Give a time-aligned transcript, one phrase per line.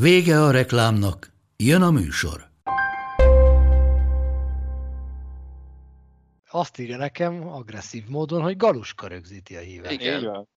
[0.00, 2.48] Vége a reklámnak, jön a műsor.
[6.50, 9.90] Azt írja nekem agresszív módon, hogy Galuska rögzíti a hívet.
[9.90, 10.48] Igen.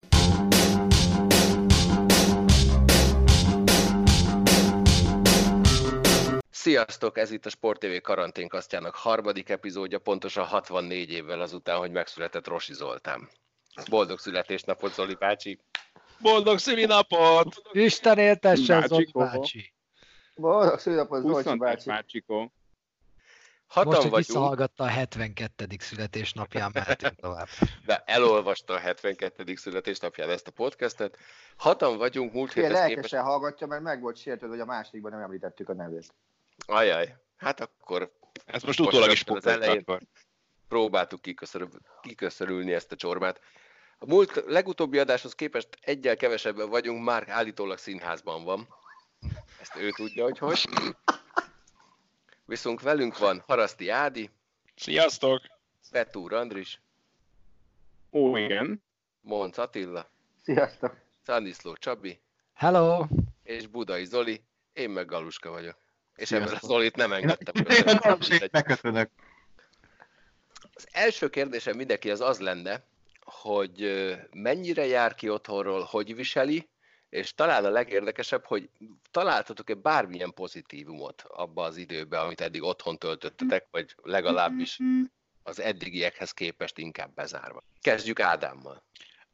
[6.49, 12.47] Sziasztok, ez itt a Sport TV karanténkasztjának harmadik epizódja, pontosan 64 évvel azután, hogy megszületett
[12.47, 13.29] Rosi Zoltán.
[13.89, 15.59] Boldog születésnapot, Zoli bácsi!
[16.21, 17.61] Boldog szülinapot!
[17.71, 19.19] Isten éltesse Zoli Bácsikó.
[19.19, 19.73] bácsi!
[20.35, 21.89] Boldog szülinapot, Zolcsi 20 bácsi.
[21.89, 22.53] bácsikó.
[23.67, 25.65] Hatan Most, hogy vagyunk, visszahallgatta a 72.
[25.79, 27.47] születésnapján, mehetünk tovább.
[27.85, 29.55] de elolvasta a 72.
[29.55, 31.17] születésnapján ezt a podcastet.
[31.57, 33.11] Hatan vagyunk, múlt Ilyen héthez képest...
[33.11, 36.13] lelkesen hallgatja, mert meg volt sértődve, hogy a másodikban nem említettük a nevét.
[36.65, 38.11] Ajaj, hát akkor
[38.45, 39.85] Ezt most utólag is az elején
[40.67, 41.69] próbáltuk kiköszörül,
[42.01, 43.39] kiköszörülni ezt a csorbát.
[44.01, 48.67] A múlt legutóbbi adáshoz képest egyel kevesebben vagyunk, már állítólag színházban van.
[49.61, 50.69] Ezt ő tudja, hogy hogy.
[52.45, 54.29] Viszont velünk van Haraszti Ádi,
[54.75, 55.41] Sziasztok!
[55.91, 56.81] Petúr Andris,
[58.11, 58.83] Ó, igen.
[59.21, 60.09] Monc Attila,
[60.43, 60.97] Sziasztok!
[61.25, 62.19] Szaniszló Csabi
[62.53, 63.05] Hello!
[63.43, 65.77] és Budai Zoli, én meg Galuska vagyok.
[66.15, 66.49] És Sziasztok.
[66.51, 67.53] ebben a Zolit nem engedtem.
[67.63, 67.97] Én a közben.
[67.97, 69.09] különbséget megköszönök.
[70.73, 72.83] Az első kérdésem mindenki az az lenne,
[73.31, 76.69] hogy mennyire jár ki otthonról, hogy viseli,
[77.09, 78.69] és talán a legérdekesebb, hogy
[79.11, 84.77] találtatok-e bármilyen pozitívumot abba az időben, amit eddig otthon töltöttetek, vagy legalábbis
[85.43, 87.63] az eddigiekhez képest inkább bezárva.
[87.81, 88.83] Kezdjük Ádámmal.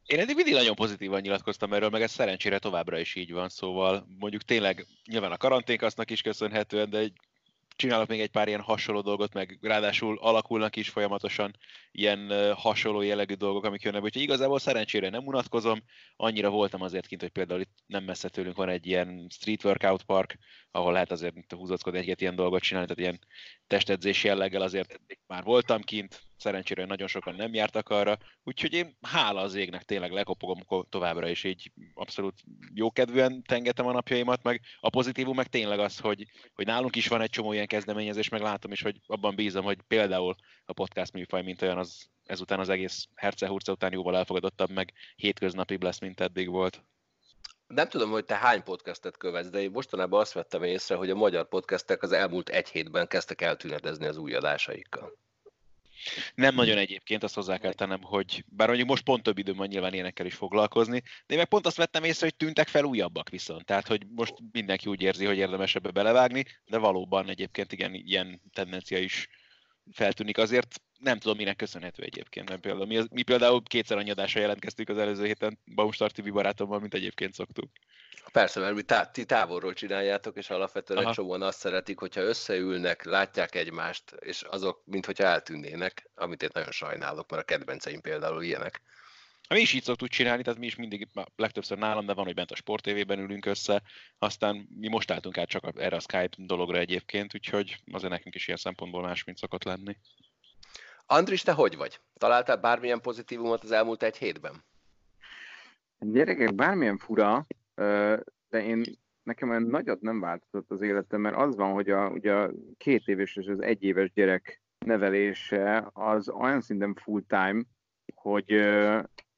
[0.06, 4.06] Én eddig mindig nagyon pozitívan nyilatkoztam erről, meg ez szerencsére továbbra is így van, szóval
[4.18, 7.12] mondjuk tényleg nyilván a karanténkasznak is köszönhetően, de egy,
[7.76, 11.56] csinálok még egy pár ilyen hasonló dolgot, meg ráadásul alakulnak is folyamatosan
[11.90, 15.82] ilyen hasonló jellegű dolgok, amik jönnek, úgyhogy igazából szerencsére nem unatkozom,
[16.16, 20.02] annyira voltam azért kint, hogy például itt nem messze tőlünk van egy ilyen street workout
[20.02, 20.38] park,
[20.70, 23.26] ahol lehet azért húzockodni egy ilyen dolgot csinálni, tehát ilyen
[23.66, 29.40] testedzés jelleggel azért már voltam kint, szerencsére nagyon sokan nem jártak arra, úgyhogy én hála
[29.40, 32.34] az égnek tényleg lekopogom ko- továbbra is így abszolút
[32.74, 37.20] jókedvűen tengetem a napjaimat, meg a pozitívum meg tényleg az, hogy, hogy nálunk is van
[37.20, 41.42] egy csomó ilyen kezdeményezés, meg látom is, hogy abban bízom, hogy például a podcast műfaj,
[41.42, 46.48] mint olyan, az ezután az egész herce után jóval elfogadottabb, meg hétköznapibb lesz, mint eddig
[46.48, 46.84] volt.
[47.66, 51.14] Nem tudom, hogy te hány podcastet követsz, de én mostanában azt vettem észre, hogy a
[51.14, 55.18] magyar podcastek az elmúlt egy hétben kezdtek eltűnedezni az új adásaikkal.
[56.34, 59.66] Nem nagyon egyébként, azt hozzá kell tennem, hogy bár mondjuk most pont több időm van
[59.66, 63.28] nyilván ilyenekkel is foglalkozni, de én meg pont azt vettem észre, hogy tűntek fel újabbak
[63.28, 63.64] viszont.
[63.64, 68.40] Tehát, hogy most mindenki úgy érzi, hogy érdemes ebbe belevágni, de valóban egyébként igen, ilyen
[68.52, 69.28] tendencia is
[69.92, 70.38] feltűnik.
[70.38, 72.48] Azért nem tudom, minek köszönhető egyébként.
[72.48, 76.32] Nem például, mi, az, mi például kétszer annyi adásra jelentkeztük az előző héten Baumstar TV
[76.32, 77.70] barátommal, mint egyébként szoktuk.
[78.32, 81.08] Persze, mert mi tá- ti távolról csináljátok, és alapvetően Aha.
[81.08, 86.70] egy csomóan azt szeretik, hogyha összeülnek, látják egymást, és azok, mintha eltűnnének, amit én nagyon
[86.70, 88.82] sajnálok, mert a kedvenceim például ilyenek.
[89.48, 92.50] Mi is így szoktuk csinálni, tehát mi is mindig, legtöbbször nálam, de van, hogy bent
[92.50, 93.82] a Sport TV-ben ülünk össze,
[94.18, 98.34] aztán mi most álltunk át csak a- erre a Skype dologra egyébként, úgyhogy azért nekünk
[98.34, 99.96] is ilyen szempontból más, mint szokott lenni.
[101.06, 102.00] Andris, te hogy vagy?
[102.18, 104.64] Találtál bármilyen pozitívumot az elmúlt egy hétben?
[105.98, 107.46] Gyerekek, bármilyen fura,
[108.48, 108.82] de én
[109.22, 113.08] nekem olyan nagyot nem változott az életem, mert az van, hogy a, ugye a két
[113.08, 117.62] éves és az egy éves gyerek nevelése az olyan szinten full time,
[118.14, 118.52] hogy,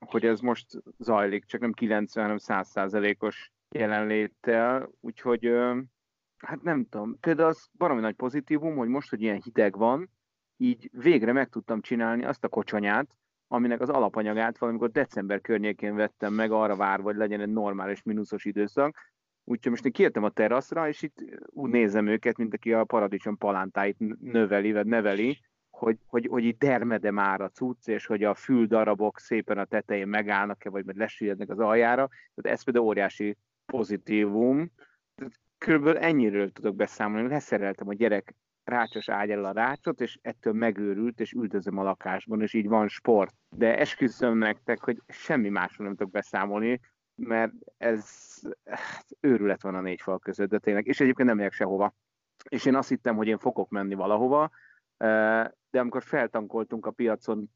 [0.07, 0.67] hogy ez most
[0.99, 5.53] zajlik, csak nem 90, hanem 100 százalékos jelenléttel, úgyhogy
[6.39, 10.11] hát nem tudom, például az baromi nagy pozitívum, hogy most, hogy ilyen hideg van,
[10.57, 13.17] így végre meg tudtam csinálni azt a kocsonyát,
[13.49, 18.45] aminek az alapanyagát valamikor december környékén vettem meg, arra várva, hogy legyen egy normális mínuszos
[18.45, 19.13] időszak.
[19.45, 23.37] Úgyhogy most én kijöttem a teraszra, és itt úgy nézem őket, mint aki a paradicsom
[23.37, 25.39] palántáit növeli, vagy neveli,
[25.71, 30.09] hogy, hogy, hogy itt dermede már a cucc, és hogy a füldarabok szépen a tetején
[30.09, 32.09] megállnak-e, vagy majd lesüllyednek az aljára.
[32.35, 33.37] Tehát ez például óriási
[33.67, 34.71] pozitívum.
[35.15, 37.29] Tehát Körülbelül ennyiről tudok beszámolni.
[37.29, 38.35] Leszereltem a gyerek
[38.69, 42.89] rácsos ágy elől a rácsot, és ettől megőrült, és üldözöm a lakásban, és így van
[42.89, 43.35] sport.
[43.57, 46.81] De esküszöm nektek, hogy semmi másról nem tudok beszámolni.
[47.15, 48.05] mert ez
[48.65, 51.95] hát, őrület van a négy fal között, de tényleg, és egyébként nem megyek sehova.
[52.49, 54.51] És én azt hittem, hogy én fogok menni valahova,
[55.71, 57.51] de amikor feltankoltunk a piacon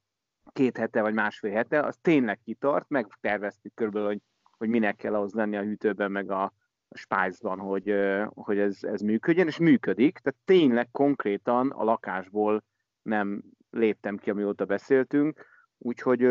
[0.52, 4.20] két hete vagy másfél hete, az tényleg kitart, megterveztük körülbelül, hogy,
[4.58, 6.52] hogy minek kell ahhoz lenni a hűtőben, meg a,
[6.92, 7.94] a spájzban, hogy,
[8.26, 12.64] hogy ez, ez működjön, és működik, tehát tényleg konkrétan a lakásból
[13.02, 15.46] nem léptem ki, amióta beszéltünk,
[15.78, 16.22] úgyhogy,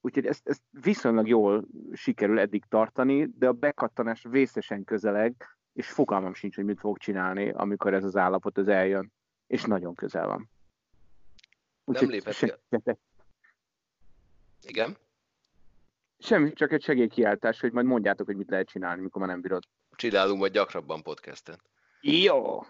[0.00, 5.34] úgyhogy ezt, ezt viszonylag jól sikerül eddig tartani, de a bekattanás vészesen közeleg,
[5.72, 9.12] és fogalmam sincs, hogy mit fog csinálni, amikor ez az állapot az eljön,
[9.46, 10.50] és nagyon közel van.
[11.84, 12.98] Úgyhogy nem lépett
[14.62, 14.96] Igen?
[16.18, 19.62] Semmi, csak egy segélykiáltás, hogy majd mondjátok, hogy mit lehet csinálni, mikor már nem bírod.
[19.96, 21.60] Csinálunk majd gyakrabban podcastet.
[22.00, 22.66] Jó!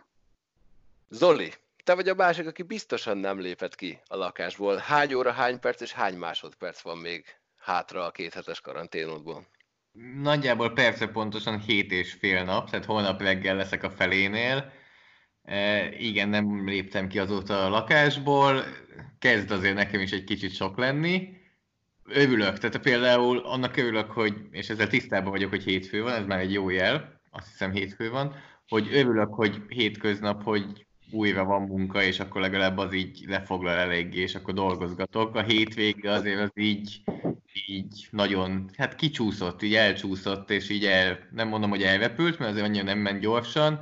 [1.08, 1.52] Zoli,
[1.84, 4.76] te vagy a másik, aki biztosan nem lépett ki a lakásból.
[4.76, 7.24] Hány óra, hány perc és hány másodperc van még
[7.56, 9.46] hátra a két hetes karanténodból?
[10.20, 14.72] Nagyjából persze pontosan hét és fél nap, tehát holnap reggel leszek a felénél.
[15.42, 18.64] E, igen, nem léptem ki azóta a lakásból,
[19.18, 21.34] kezd azért nekem is egy kicsit sok lenni.
[22.04, 26.38] Örülök, tehát például annak örülök, hogy, és ezzel tisztában vagyok, hogy hétfő van, ez már
[26.38, 28.34] egy jó jel, azt hiszem hétfő van,
[28.68, 34.20] hogy örülök, hogy hétköznap, hogy újra van munka, és akkor legalább az így lefoglal eléggé,
[34.20, 35.34] és akkor dolgozgatok.
[35.34, 37.02] A hétvége azért az így,
[37.66, 42.66] így nagyon, hát kicsúszott, így elcsúszott, és így el, nem mondom, hogy elrepült, mert azért
[42.66, 43.80] annyira nem ment gyorsan,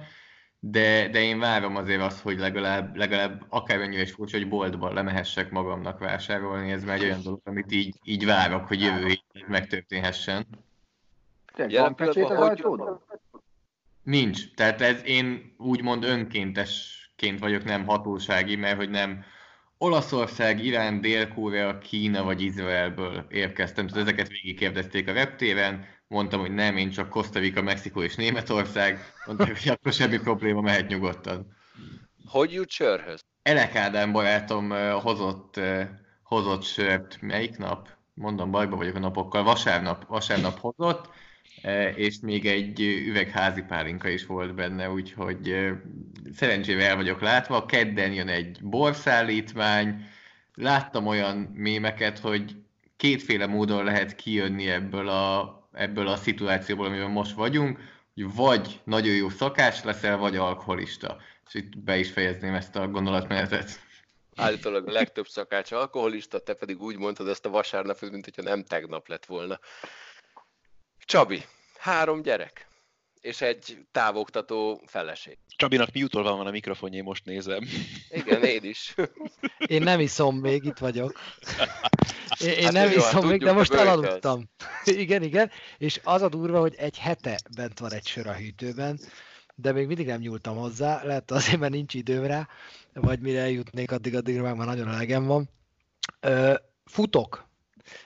[0.58, 5.50] de, de én várom azért azt, hogy legalább, legalább akármennyire is furcsa, hogy boltban lemehessek
[5.50, 10.46] magamnak vásárolni, ez már egy olyan dolog, amit így, így várok, hogy jövő héten megtörténhessen.
[11.94, 13.00] Pecsét az ajtódon?
[14.04, 14.54] Nincs.
[14.54, 19.24] Tehát ez én úgymond önkéntesként vagyok, nem hatósági, mert hogy nem
[19.78, 23.86] Olaszország, Irán, Dél-Korea, Kína vagy Izraelből érkeztem.
[23.86, 28.14] Tehát ezeket végig kérdezték a reptéren, mondtam, hogy nem, én csak Costa Rica, Mexikó és
[28.14, 29.12] Németország.
[29.26, 31.56] Mondták, hogy akkor semmi probléma, mehet nyugodtan.
[32.26, 33.24] Hogy jut sörhöz?
[33.42, 35.60] Elek Ádám barátom hozott,
[36.22, 37.88] hozott sört, melyik nap?
[38.14, 39.42] Mondom, bajba vagyok a napokkal.
[39.42, 41.08] Vasárnap, vasárnap hozott,
[41.94, 45.54] és még egy üvegházi pálinka is volt benne, úgyhogy
[46.34, 47.66] szerencsére el vagyok látva.
[47.66, 50.06] Kedden jön egy borszállítmány,
[50.54, 52.56] láttam olyan mémeket, hogy
[52.96, 57.78] kétféle módon lehet kijönni ebből a, ebből a szituációból, amiben most vagyunk,
[58.14, 61.16] hogy vagy nagyon jó szakás leszel, vagy alkoholista.
[61.46, 63.80] És itt be is fejezném ezt a gondolatmenetet.
[64.36, 68.64] Állítólag a legtöbb szakács alkoholista, te pedig úgy mondtad ezt a vasárnapot, mint hogyha nem
[68.64, 69.58] tegnap lett volna.
[71.04, 71.44] Csabi,
[71.78, 72.66] három gyerek,
[73.20, 75.38] és egy távoktató feleség.
[75.56, 77.64] Csabinak miútól van a mikrofonja, én most nézem.
[78.10, 78.94] Igen, én is.
[79.66, 81.20] Én nem iszom még, itt vagyok.
[82.40, 84.50] Én, én hát nem jó, iszom még, de most elaludtam.
[84.84, 85.50] igen, igen.
[85.78, 89.00] És az a durva, hogy egy hete bent van egy sör a hűtőben,
[89.54, 92.48] de még mindig nem nyúltam hozzá, lehet azért, mert nincs időm rá,
[92.92, 95.48] vagy mire eljutnék, addig, addig már nagyon elegem van.
[96.84, 97.48] futok,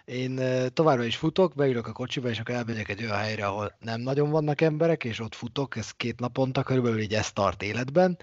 [0.05, 0.41] én
[0.73, 4.31] továbbra is futok, beülök a kocsiba, és akkor elmegyek egy olyan helyre, ahol nem nagyon
[4.31, 8.19] vannak emberek, és ott futok, ez két naponta, körülbelül így ez tart életben.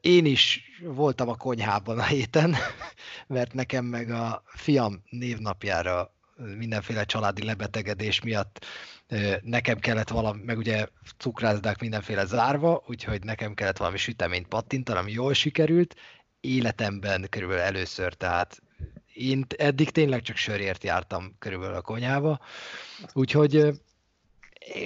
[0.00, 2.54] Én is voltam a konyhában a héten,
[3.26, 6.14] mert nekem meg a fiam névnapjára
[6.56, 8.64] mindenféle családi lebetegedés miatt
[9.42, 10.86] nekem kellett valami, meg ugye
[11.18, 15.96] cukrászdák mindenféle zárva, úgyhogy nekem kellett valami süteményt pattintani, ami jól sikerült,
[16.40, 18.62] életemben körülbelül először, tehát
[19.16, 22.40] én eddig tényleg csak sörért jártam körülbelül a konyhába,
[23.12, 23.80] úgyhogy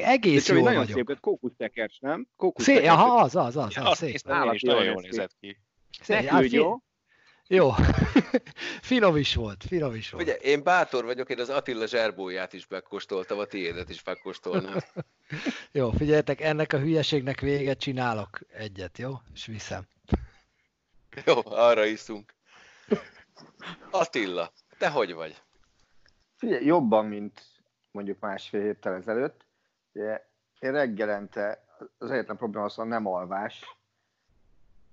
[0.03, 1.09] egész jó nagyon vagyok.
[1.09, 2.29] szép, kókusztekers, nem?
[2.55, 4.21] Szé, aha, az, az, az, az, az szép.
[4.25, 5.57] Nagyon, nagyon jól nézett ki.
[6.03, 6.83] Szép, hát, jó?
[7.47, 7.71] Jó.
[8.91, 10.25] finom is volt, finom is volt.
[10.25, 14.79] Ugye, én bátor vagyok, én az Attila zserbóját is megkóstoltam, a tiédet is megkóstolnám.
[15.73, 19.13] jó, figyeljetek, ennek a hülyeségnek véget csinálok egyet, jó?
[19.35, 19.87] És viszem.
[21.27, 22.35] Jó, arra iszunk.
[23.91, 25.43] Attila, te hogy vagy?
[26.37, 27.41] Figyelj, jobban, mint
[27.91, 29.47] mondjuk másfél héttel ezelőtt.
[29.93, 30.27] Ugye,
[30.59, 31.65] én reggelente
[31.99, 33.79] az egyetlen probléma az a nem alvás,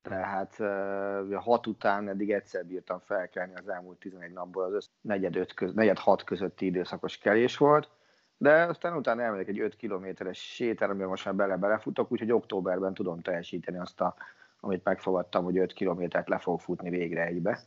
[0.01, 5.36] tehát uh, hat után eddig egyszer bírtam felkelni az elmúlt 11 napból, az össz negyed,
[5.36, 7.89] öt köz, negyed hat közötti időszakos kelés volt,
[8.38, 13.22] de aztán utána elmegyek egy 5 kilométeres sétára, amiben most már bele-belefutok, úgyhogy októberben tudom
[13.22, 14.16] teljesíteni azt, a,
[14.60, 17.60] amit megfogadtam, hogy 5 kilométert le fogok futni végre egybe.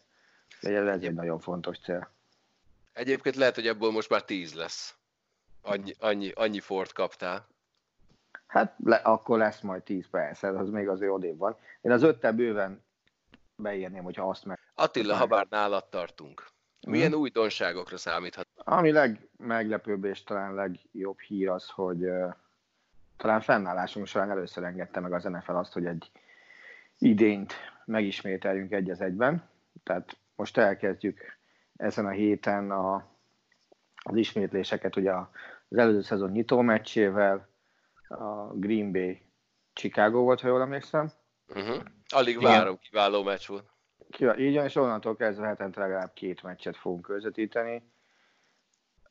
[0.60, 2.10] Ez egy nagyon fontos cél.
[2.92, 4.94] Egyébként lehet, hogy ebből most már 10 lesz.
[5.62, 7.48] Annyi, annyi, annyi Ford kaptál.
[8.46, 11.56] Hát le, akkor lesz majd 10 perc, az még azért odébb van.
[11.80, 12.84] Én az öttel bőven
[13.56, 14.58] beírném, hogyha azt meg...
[14.74, 16.46] Attila, ha bár nálad tartunk.
[16.86, 17.20] Milyen hmm.
[17.20, 18.46] újdonságokra számíthat?
[18.54, 22.34] Ami legmeglepőbb és talán legjobb hír az, hogy uh,
[23.16, 26.10] talán fennállásunk során először engedte meg az NFL azt, hogy egy
[26.98, 27.54] idényt
[27.84, 29.48] megismételjünk egy az egyben.
[29.82, 31.20] Tehát most elkezdjük
[31.76, 32.94] ezen a héten a,
[34.02, 37.48] az ismétléseket ugye az előző szezon nyitó meccsével,
[38.08, 39.22] a Green Bay
[39.72, 41.10] Chicago volt, ha jól emlékszem.
[41.48, 41.82] Uh-huh.
[42.08, 42.50] Alig Igen.
[42.50, 43.68] várom, kiváló meccs volt.
[44.38, 47.92] Így van, és onnantól kezdve hetente legalább két meccset fogunk közvetíteni.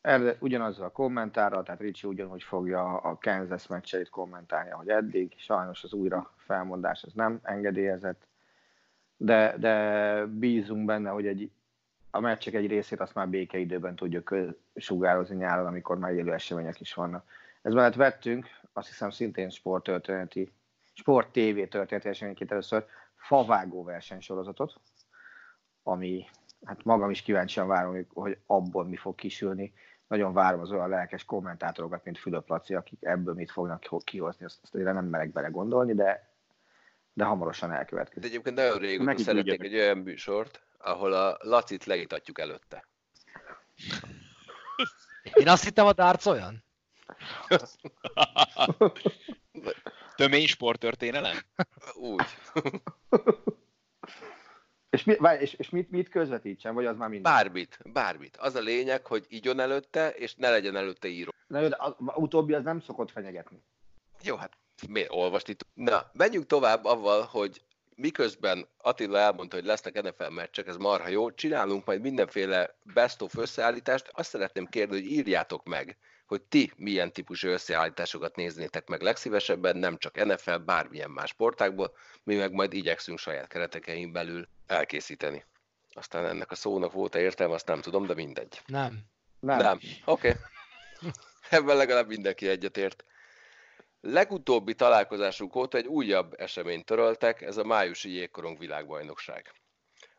[0.02, 5.34] Erre ugyanazzal a kommentárral, tehát Ricsi ugyanúgy fogja a Kansas meccseit kommentálni, ahogy eddig.
[5.38, 8.29] Sajnos az újra felmondás ez nem engedélyezett,
[9.22, 11.52] de, de bízunk benne, hogy egy,
[12.12, 14.36] a meccsek egy részét azt már békeidőben tudjuk
[14.76, 17.26] sugározni nyáron, amikor már élő események is vannak.
[17.62, 20.52] Ez mellett vettünk, azt hiszem szintén sporttörténeti,
[20.94, 22.86] sport TV történeti eseményként először
[23.16, 24.80] favágó versenysorozatot,
[25.84, 26.26] ami
[26.66, 29.74] hát magam is kíváncsian várom, hogy abból mi fog kisülni.
[30.08, 34.60] Nagyon várom az olyan lelkes kommentátorokat, mint Fülöp Laci, akik ebből mit fognak kihozni, azt,
[34.64, 36.29] azt nem merek bele gondolni, de,
[37.14, 38.22] de hamarosan elkövetkezik.
[38.22, 42.88] De egyébként nagyon régóta szeretnék egy olyan műsort, ahol a Lacit leítatjuk előtte.
[45.34, 46.64] Én azt hittem a darts olyan?
[50.16, 51.38] Tömény sporttörténelem?
[51.96, 52.26] Úgy.
[54.90, 57.32] És, mi, várj, és, és mit, mit közvetítsen, vagy az már minden?
[57.34, 58.38] Bármit, bármit.
[58.38, 61.34] Az a lényeg, hogy igyon előtte, és ne legyen előtte író.
[61.48, 63.64] Na jó, de az, az utóbbi az nem szokott fenyegetni.
[64.24, 64.58] Jó, hát
[64.88, 65.66] mi olvast itt?
[65.74, 67.62] Na, menjünk tovább avval, hogy
[67.96, 73.38] miközben Attila elmondta, hogy lesznek NFL meccsek, ez marha jó, csinálunk majd mindenféle best of
[73.38, 79.78] összeállítást, azt szeretném kérni, hogy írjátok meg, hogy ti milyen típusú összeállításokat néznétek meg legszívesebben,
[79.78, 85.46] nem csak NFL, bármilyen más sportákból, mi meg majd igyekszünk saját keretekeink belül elkészíteni.
[85.94, 88.62] Aztán ennek a szónak volt-e értelme, azt nem tudom, de mindegy.
[88.66, 89.00] Nem.
[89.40, 89.58] Nem.
[89.58, 89.80] nem.
[90.06, 90.30] Oké.
[90.30, 90.42] Okay.
[91.50, 93.04] Ebben legalább mindenki egyetért.
[94.02, 99.52] Legutóbbi találkozásunk óta egy újabb eseményt töröltek, ez a májusi jégkorong világbajnokság,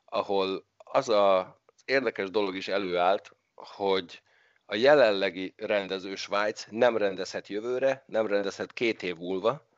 [0.04, 4.22] ahol az a, érdekes dolog is előállt, hogy
[4.66, 9.68] a jelenlegi rendező Svájc nem rendezhet jövőre, nem rendezhet két év múlva.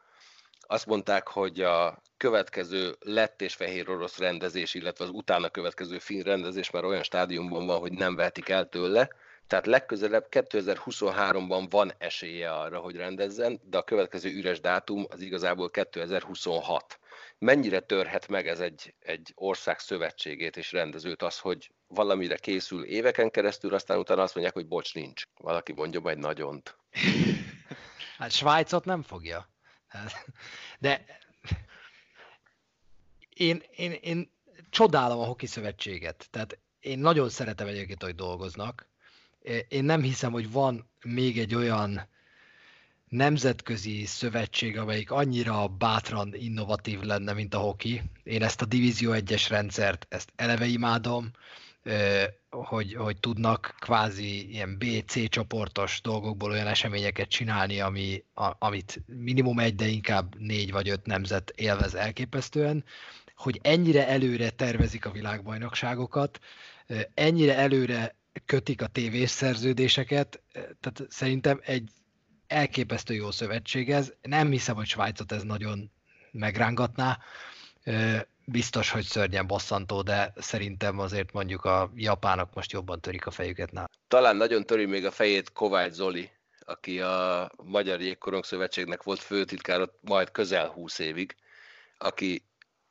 [0.61, 6.23] Azt mondták, hogy a következő lett és fehér orosz rendezés, illetve az utána következő finn
[6.23, 9.09] rendezés már olyan stádiumban van, hogy nem vehetik el tőle.
[9.47, 15.71] Tehát legközelebb 2023-ban van esélye arra, hogy rendezzen, de a következő üres dátum az igazából
[15.71, 17.01] 2026
[17.43, 23.31] mennyire törhet meg ez egy, egy ország szövetségét és rendezőt az, hogy valamire készül éveken
[23.31, 25.25] keresztül, aztán utána azt mondják, hogy bocs, nincs.
[25.37, 26.77] Valaki mondja majd nagyont.
[28.19, 29.49] Hát Svájcot nem fogja.
[30.79, 31.05] De
[33.29, 34.33] én, én, én
[34.71, 36.27] csodálom a hoki szövetséget.
[36.31, 38.91] Tehát én nagyon szeretem egyébként, hogy dolgoznak.
[39.69, 42.09] Én nem hiszem, hogy van még egy olyan
[43.09, 48.03] nemzetközi szövetség, amelyik annyira bátran innovatív lenne, mint a hoki.
[48.23, 51.31] Én ezt a Divízió 1-es rendszert, ezt eleve imádom,
[52.51, 59.59] hogy, hogy tudnak kvázi ilyen B-C csoportos dolgokból olyan eseményeket csinálni, ami, a, amit minimum
[59.59, 62.85] egy, de inkább négy vagy öt nemzet élvez elképesztően,
[63.37, 66.41] hogy ennyire előre tervezik a világbajnokságokat,
[67.15, 71.91] ennyire előre kötik a tévés szerződéseket, tehát szerintem egy
[72.47, 74.13] elképesztő jó szövetség ez.
[74.23, 75.91] Nem hiszem, hogy Svájcot ez nagyon
[76.31, 77.19] megrángatná.
[78.45, 83.73] Biztos, hogy szörnyen bosszantó, de szerintem azért mondjuk a japánok most jobban törik a fejüket
[83.73, 83.91] nál.
[84.09, 89.89] Talán nagyon töri még a fejét Kovács Zoli, aki a Magyar Jégkorong Szövetségnek volt főtitkár
[90.01, 91.37] majd közel 20 évig,
[91.99, 92.45] aki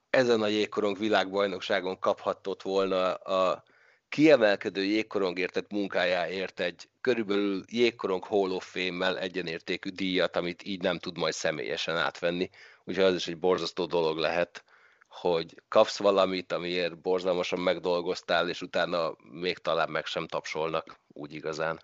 [0.10, 3.64] ezen a jégkorong világbajnokságon kaphatott volna a
[4.12, 11.00] kiemelkedő jégkorongért tett munkájáért egy körülbelül jégkorong Hall of Fame-mel egyenértékű díjat, amit így nem
[11.00, 12.50] tud majd személyesen átvenni.
[12.84, 14.64] Úgyhogy az is egy borzasztó dolog lehet,
[15.08, 21.80] hogy kapsz valamit, amiért borzalmasan megdolgoztál, és utána még talán meg sem tapsolnak úgy igazán.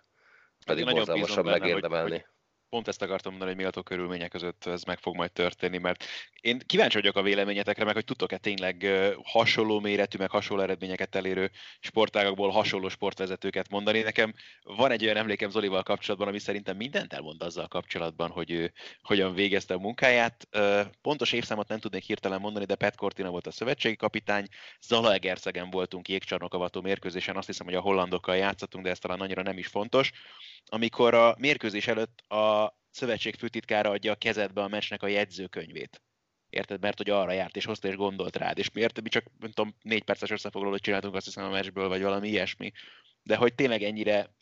[0.65, 2.09] Pedig borzalmasan megérdemelni.
[2.09, 2.36] Hogy, hogy
[2.69, 6.03] pont ezt akartam mondani, hogy méltó körülmények között ez meg fog majd történni, mert
[6.41, 8.87] én kíváncsi vagyok a véleményetekre, meg hogy tudtok-e tényleg
[9.23, 14.01] hasonló méretű, meg hasonló eredményeket elérő sportágakból hasonló sportvezetőket mondani.
[14.01, 14.33] Nekem
[14.63, 19.33] van egy olyan emlékem Zolival kapcsolatban, ami szerintem mindent elmond azzal kapcsolatban, hogy ő hogyan
[19.33, 20.47] végezte a munkáját.
[21.01, 24.47] Pontos évszámot nem tudnék hirtelen mondani, de Pet Cortina volt a szövetségi kapitány,
[24.81, 29.57] Zalaegerszegen voltunk jégcsarnokavató mérkőzésen, azt hiszem, hogy a hollandokkal játszottunk, de ez talán annyira nem
[29.57, 30.11] is fontos.
[30.69, 32.66] Amikor a mérkőzés előtt a
[32.97, 36.01] szövetség főtitkára adja a kezedbe a meccsnek a jegyzőkönyvét.
[36.49, 36.81] Érted?
[36.81, 38.57] Mert hogy arra járt, és hozta és gondolt rád.
[38.57, 39.01] És miért?
[39.01, 42.71] Mi csak, nem tudom, négy perces összefoglalót csináltunk azt hiszem a meccsből, vagy valami ilyesmi.
[43.23, 44.35] De hogy tényleg ennyire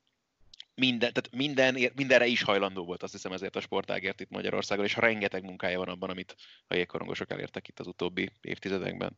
[0.75, 4.95] minden, tehát minden, mindenre is hajlandó volt, azt hiszem ezért a sportágért itt Magyarországon, és
[4.95, 6.35] rengeteg munkája van abban, amit
[6.67, 9.17] a jégkorongosok elértek itt az utóbbi évtizedekben.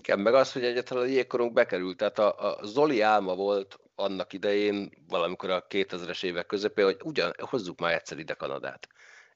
[0.00, 1.96] Igen, meg az, hogy egyáltalán a jégkorong bekerült.
[1.96, 7.34] Tehát a, a Zoli álma volt annak idején, valamikor a 2000-es évek közepén, hogy ugyan,
[7.38, 8.88] hozzuk már egyszer ide Kanadát.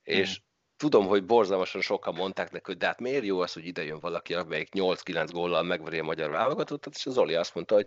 [0.05, 0.15] Hmm.
[0.15, 0.41] És
[0.77, 4.01] tudom, hogy borzalmasan sokan mondták neki, hogy de hát miért jó az, hogy ide jön
[4.01, 7.87] valaki, amelyik 8-9 góllal megveri a magyar válogatottat, és az Zoli azt mondta, hogy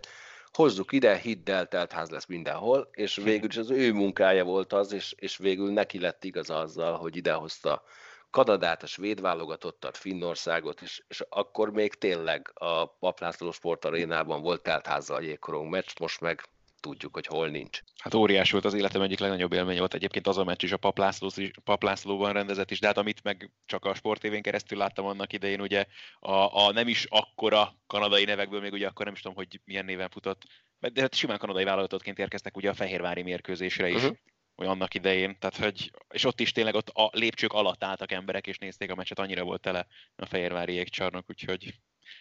[0.52, 4.92] hozzuk ide, hidd el, teltház lesz mindenhol, és végül is az ő munkája volt az,
[4.92, 7.82] és, és végül neki lett igaz azzal, hogy idehozta
[8.30, 15.22] Kanadát, a svéd válogatottat, Finnországot, és, és akkor még tényleg a Paplászló sportarénában volt teltházzal
[15.22, 16.42] jégkorong meccs, most meg
[16.82, 17.80] tudjuk, hogy hol nincs.
[17.98, 20.76] Hát óriás volt az életem egyik legnagyobb élmény volt egyébként az a meccs is a
[20.76, 21.30] Paplászló,
[21.64, 25.84] Paplászlóban rendezett is, de hát amit meg csak a sportévén keresztül láttam annak idején, ugye
[26.18, 29.84] a, a nem is akkora kanadai nevekből még ugye akkor nem is tudom, hogy milyen
[29.84, 30.42] néven futott,
[30.78, 34.02] de hát simán kanadai válogatottként érkeztek ugye a Fehérvári mérkőzésre is.
[34.02, 34.16] Uh-huh
[34.54, 38.46] hogy annak idején, tehát hogy, és ott is tényleg ott a lépcsők alatt álltak emberek,
[38.46, 39.86] és nézték a meccset, annyira volt tele
[40.16, 41.74] a Fehérvári jégcsarnok, úgyhogy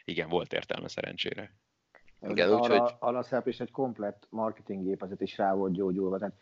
[0.03, 1.56] igen, volt értelme szerencsére.
[2.27, 2.51] Igen,
[2.99, 6.33] arra, szerep is egy komplett marketing gépezet is rá volt gyógyulva, tehát,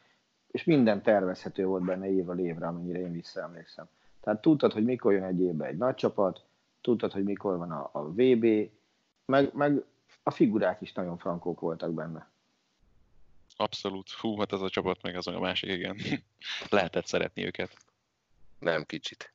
[0.47, 3.89] és minden tervezhető volt benne évről évre, amennyire én visszaemlékszem.
[4.21, 6.45] Tehát tudtad, hogy mikor jön egy évbe egy nagy csapat,
[6.81, 8.69] tudtad, hogy mikor van a, a VB,
[9.25, 9.83] meg, meg
[10.23, 12.29] a figurák is nagyon frankók voltak benne.
[13.55, 14.11] Abszolút.
[14.11, 15.97] Hú, hát az a csapat meg az a másik, igen.
[16.69, 17.77] Lehetett szeretni őket.
[18.59, 19.33] Nem kicsit.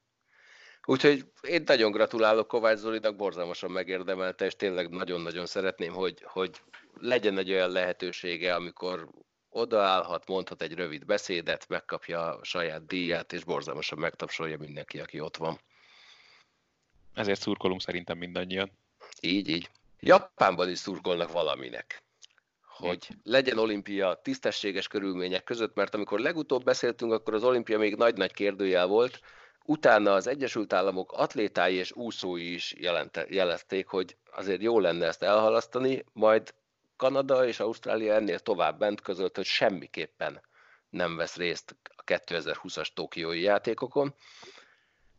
[0.84, 6.62] Úgyhogy én nagyon gratulálok Kovács Zolinak, borzalmasan megérdemelte, és tényleg nagyon-nagyon szeretném, hogy, hogy
[7.00, 9.08] legyen egy olyan lehetősége, amikor
[9.48, 15.36] odaállhat, mondhat egy rövid beszédet, megkapja a saját díját, és borzalmasan megtapsolja mindenki, aki ott
[15.36, 15.60] van.
[17.14, 18.70] Ezért szurkolunk szerintem mindannyian.
[19.20, 19.70] Így, így.
[20.00, 22.04] Japánban is szurkolnak valaminek
[22.76, 28.32] hogy legyen olimpia tisztességes körülmények között, mert amikor legutóbb beszéltünk, akkor az olimpia még nagy-nagy
[28.32, 29.20] kérdőjel volt,
[29.64, 35.22] utána az Egyesült Államok atlétái és úszói is jelente, jelezték, hogy azért jó lenne ezt
[35.22, 36.54] elhalasztani, majd
[36.96, 40.40] Kanada és Ausztrália ennél tovább bent közölt, hogy semmiképpen
[40.90, 44.14] nem vesz részt a 2020-as Tokiói játékokon.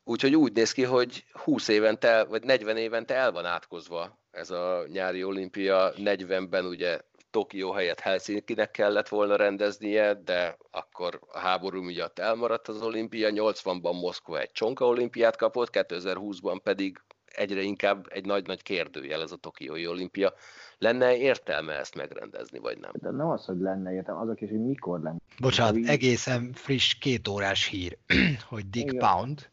[0.04, 4.86] Úgyhogy úgy néz ki, hogy 20 évente, vagy 40 évente el van átkozva ez a
[4.88, 5.94] nyári olimpia.
[5.98, 7.00] 40-ben ugye
[7.36, 14.00] Tokió helyett Helsinki-nek kellett volna rendeznie, de akkor a háború miatt elmaradt az olimpia, 80-ban
[14.00, 19.88] Moszkva egy csonka olimpiát kapott, 2020-ban pedig egyre inkább egy nagy-nagy kérdőjel ez a Tokiói
[19.88, 20.34] olimpia.
[20.78, 22.92] Lenne értelme ezt megrendezni, vagy nem?
[22.94, 25.18] De nem az, hogy lenne értelme, az a kérdés, hogy mikor lenne.
[25.40, 27.98] Bocsánat, egészen friss kétórás hír,
[28.50, 28.98] hogy Dick Igen.
[28.98, 29.50] Pound,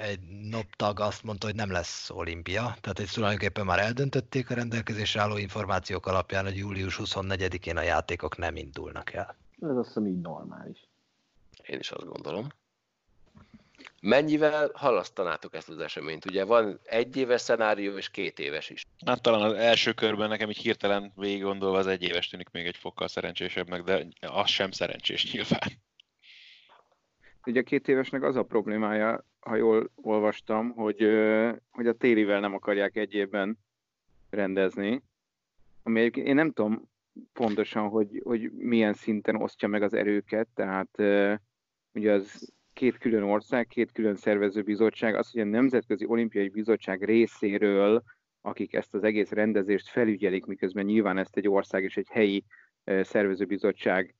[0.00, 5.20] egy naptag azt mondta, hogy nem lesz olimpia, tehát egy tulajdonképpen már eldöntötték a rendelkezésre
[5.20, 9.36] álló információk alapján, hogy július 24-én a játékok nem indulnak el.
[9.60, 10.78] Ez azt hiszem így normális.
[11.66, 12.46] Én is azt gondolom.
[14.00, 16.24] Mennyivel halasztanátok ezt az eseményt?
[16.24, 18.86] Ugye van egy éves szenárió és két éves is.
[19.06, 22.66] Hát talán az első körben nekem így hirtelen végig gondolva az egy éves tűnik még
[22.66, 25.70] egy fokkal szerencsésebbnek, de az sem szerencsés nyilván.
[27.46, 30.98] Ugye a két évesnek az a problémája, ha jól olvastam, hogy,
[31.70, 33.58] hogy a télivel nem akarják egy évben
[34.30, 35.02] rendezni.
[35.82, 36.88] Ami én nem tudom
[37.32, 40.98] pontosan, hogy, hogy milyen szinten osztja meg az erőket, tehát
[41.92, 48.02] ugye az két külön ország, két külön szervezőbizottság, az, hogy a Nemzetközi Olimpiai Bizottság részéről,
[48.40, 52.44] akik ezt az egész rendezést felügyelik, miközben nyilván ezt egy ország és egy helyi
[52.84, 54.14] szervezőbizottság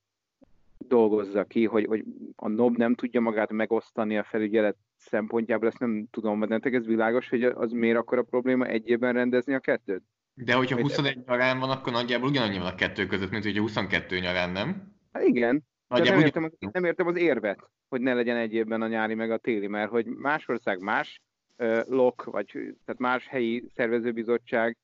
[0.78, 2.04] dolgozza ki, hogy, hogy
[2.36, 6.86] a NOB nem tudja magát megosztani a felügyelet szempontjából, ezt nem tudom, de nektek ez
[6.86, 10.02] világos, hogy az miért akkor a probléma egy évben rendezni a kettőt?
[10.34, 14.18] De hogyha 21 nyarán van, akkor nagyjából ugyanannyi van a kettő között, mint hogyha 22
[14.18, 14.94] nyarán, nem?
[15.12, 15.64] Hát igen.
[15.88, 19.14] Nagyjából nem, értem, az, nem értem az érvet, hogy ne legyen egy évben a nyári
[19.14, 21.20] meg a téli, mert hogy más ország más
[21.58, 22.46] uh, lok, vagy
[22.84, 24.76] tehát más helyi szervezőbizottság,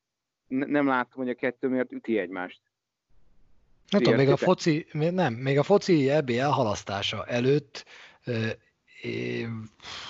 [0.46, 2.60] nem látom, hogy a kettő miért üti egymást.
[3.90, 7.84] Nem tudom, még a foci, nem, még a foci EB elhalasztása előtt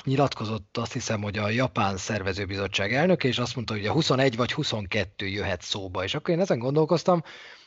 [0.05, 4.53] nyilatkozott azt hiszem, hogy a Japán Szervezőbizottság elnöke, és azt mondta, hogy a 21 vagy
[4.53, 6.05] 22 jöhet szóba.
[6.05, 7.23] És akkor én ezen gondolkoztam,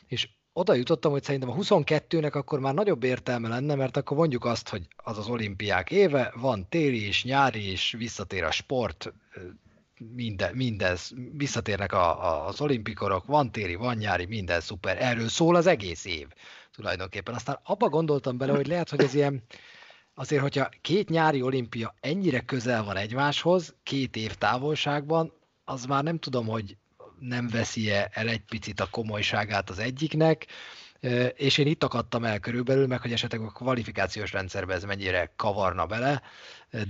[0.06, 4.44] és oda jutottam, hogy szerintem a 22-nek akkor már nagyobb értelme lenne, mert akkor mondjuk
[4.44, 9.12] azt, hogy az az olimpiák éve, van téli és nyári, és visszatér a sport,
[10.14, 15.02] minden, mindez, visszatérnek a, a, az olimpikorok, van téli, van nyári, minden szuper.
[15.02, 16.26] Erről szól az egész év
[16.72, 17.34] tulajdonképpen.
[17.34, 19.42] Aztán abba gondoltam bele, hogy lehet, hogy ez ilyen,
[20.20, 25.32] azért, hogyha két nyári olimpia ennyire közel van egymáshoz, két év távolságban,
[25.64, 26.76] az már nem tudom, hogy
[27.18, 30.46] nem veszi -e el egy picit a komolyságát az egyiknek,
[31.34, 35.86] és én itt akadtam el körülbelül, meg hogy esetleg a kvalifikációs rendszerbe ez mennyire kavarna
[35.86, 36.22] bele,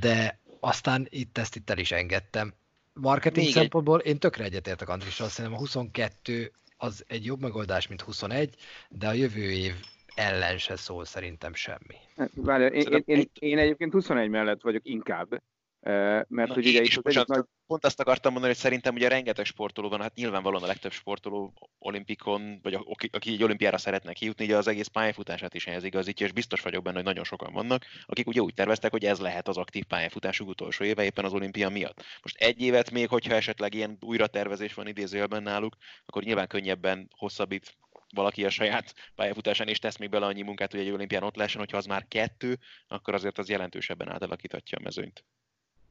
[0.01, 2.55] de aztán itt ezt itt el is engedtem.
[2.93, 4.07] Marketing Még szempontból egy...
[4.07, 8.55] én tökre egyetértek Andrissal, szerintem a 22 az egy jobb megoldás, mint 21,
[8.89, 9.75] de a jövő év
[10.15, 11.97] ellen se szól szerintem semmi.
[12.35, 15.43] Várj, én, én, én, én egyébként 21 mellett vagyok inkább,
[15.81, 17.45] mert Na, hogy ugye itt az nagy...
[17.67, 21.53] Pont azt akartam mondani, hogy szerintem ugye rengeteg sportoló van, hát nyilvánvalóan a legtöbb sportoló
[21.79, 26.27] olimpikon, vagy aki, aki egy olimpiára szeretnek kijutni, ugye az egész pályafutását is ehhez igazítja,
[26.27, 29.49] és biztos vagyok benne, hogy nagyon sokan vannak, akik ugye úgy terveztek, hogy ez lehet
[29.49, 32.05] az aktív pályafutásuk utolsó éve éppen az olimpia miatt.
[32.23, 37.77] Most egy évet még, hogyha esetleg ilyen újratervezés van idézőjelben náluk, akkor nyilván könnyebben hosszabbít
[38.15, 41.61] valaki a saját pályafutásán, és tesz még bele annyi munkát, hogy egy olimpián ott lehessen,
[41.61, 42.57] hogyha az már kettő,
[42.89, 45.25] akkor azért az jelentősebben átalakíthatja a mezőnyt.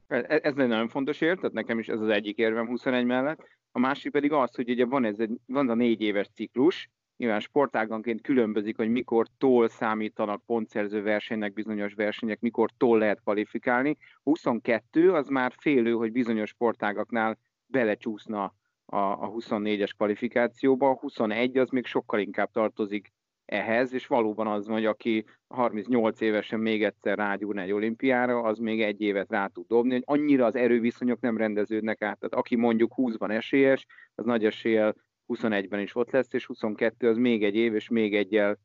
[0.06, 3.58] Ez egy nagyon fontos ér, tehát nekem is ez az egyik érvem 21 mellett.
[3.72, 7.40] A másik pedig az, hogy ugye van, ez egy, van a négy éves ciklus, nyilván
[7.40, 13.96] sportáganként különbözik, hogy mikor tól számítanak pontszerző versenynek bizonyos versenyek, mikor tól lehet kvalifikálni.
[14.22, 18.54] 22 az már félő, hogy bizonyos sportágaknál belecsúszna
[18.90, 23.12] a, a 24-es kvalifikációba, a 21 az még sokkal inkább tartozik
[23.44, 28.82] ehhez, és valóban az, hogy aki 38 évesen még egyszer rágyúrna egy olimpiára, az még
[28.82, 32.18] egy évet rá tud dobni, hogy annyira az erőviszonyok nem rendeződnek át.
[32.18, 34.94] Tehát aki mondjuk 20-ban esélyes, az nagy eséllyel
[35.28, 38.58] 21-ben is ott lesz, és 22 az még egy év, és még egyel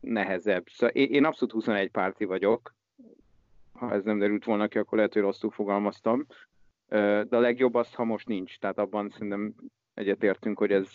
[0.00, 0.64] nehezebb.
[0.68, 2.74] Szóval én abszolút 21 párti vagyok,
[3.72, 6.26] ha ez nem derült volna ki, akkor lehet, hogy rosszul fogalmaztam.
[6.88, 8.58] De a legjobb az, ha most nincs.
[8.58, 9.54] Tehát abban szerintem
[9.94, 10.88] egyetértünk, hogy ez,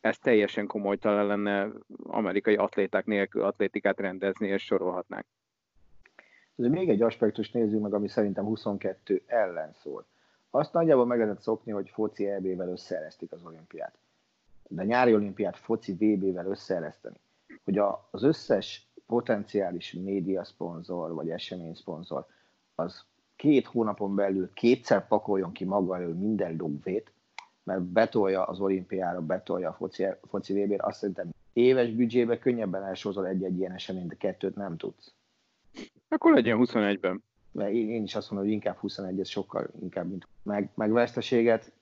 [0.00, 1.68] ez teljesen komolytalan lenne
[2.02, 5.24] amerikai atléták nélkül atlétikát rendezni, és sorolhatnánk.
[6.56, 10.06] Ez még egy aspektus nézzük meg, ami szerintem 22 ellen szól.
[10.50, 13.98] Azt nagyjából meg lehet szokni, hogy foci EB-vel összeeresztik az olimpiát.
[14.68, 17.16] De nyári olimpiát foci VB-vel összeereszteni.
[17.64, 22.26] Hogy a, az összes potenciális médiaszponzor vagy eseményszponzor
[22.74, 23.04] az
[23.38, 27.12] két hónapon belül kétszer pakoljon ki maga elől minden lóvét,
[27.62, 33.26] mert betolja az olimpiára, betolja a foci, foci vb azt szerintem éves büdzsébe könnyebben elsózol
[33.26, 35.14] egy-egy ilyen eseményt, de kettőt nem tudsz.
[36.08, 37.22] Akkor legyen 21-ben.
[37.52, 40.92] Mert én, én is azt mondom, hogy inkább 21, ez sokkal inkább, mint meg, meg
[40.92, 41.72] veszteséget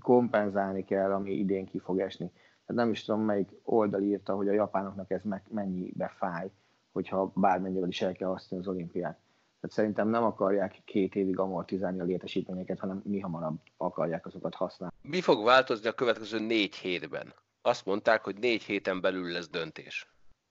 [0.00, 2.30] kompenzálni kell, ami idén ki fog esni.
[2.66, 6.50] Hát nem is tudom, melyik oldal írta, hogy a japánoknak ez meg, mennyibe fáj,
[6.92, 9.18] hogyha bármennyivel is el kell használni az olimpiát.
[9.60, 14.94] Tehát szerintem nem akarják két évig amortizálni a létesítményeket, hanem mi hamarabb akarják azokat használni.
[15.02, 17.34] Mi fog változni a következő négy hétben?
[17.62, 20.06] Azt mondták, hogy négy héten belül lesz döntés.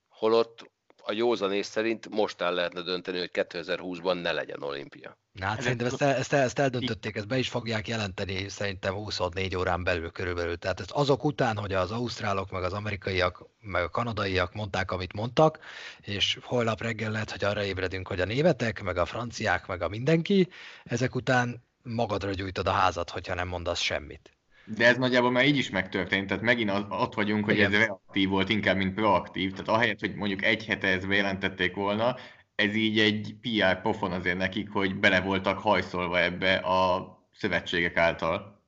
[0.07, 0.71] Holott
[1.07, 5.17] a józanész szerint most el lehetne dönteni, hogy 2020-ban ne legyen olimpia.
[5.31, 9.83] Na, hát szerintem ezt, ezt, ezt eldöntötték, ezt be is fogják jelenteni szerintem 24 órán
[9.83, 10.57] belül körülbelül.
[10.57, 15.13] Tehát ezt azok után, hogy az ausztrálok, meg az amerikaiak, meg a kanadaiak mondták, amit
[15.13, 15.59] mondtak,
[16.01, 19.87] és holnap reggel lehet, hogy arra ébredünk, hogy a névetek, meg a franciák, meg a
[19.87, 20.49] mindenki,
[20.83, 24.36] ezek után magadra gyújtod a házat, hogyha nem mondasz semmit.
[24.75, 27.73] De ez nagyjából már így is megtörtént, tehát megint ott vagyunk, hogy Igen.
[27.73, 29.51] ez reaktív volt inkább, mint proaktív.
[29.51, 32.15] Tehát ahelyett, hogy mondjuk egy hete ezt bejelentették volna,
[32.55, 38.61] ez így egy PR pofon azért nekik, hogy bele voltak hajszolva ebbe a szövetségek által.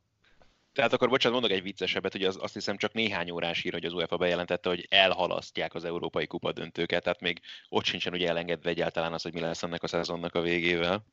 [0.74, 3.86] Tehát akkor bocsánat, mondok egy viccesebbet, hogy az, azt hiszem csak néhány órás ír, hogy
[3.86, 8.70] az UEFA bejelentette, hogy elhalasztják az Európai Kupa döntőket, tehát még ott sincsen ugye elengedve
[8.70, 11.06] egyáltalán az, hogy mi lesz ennek a szezonnak a végével.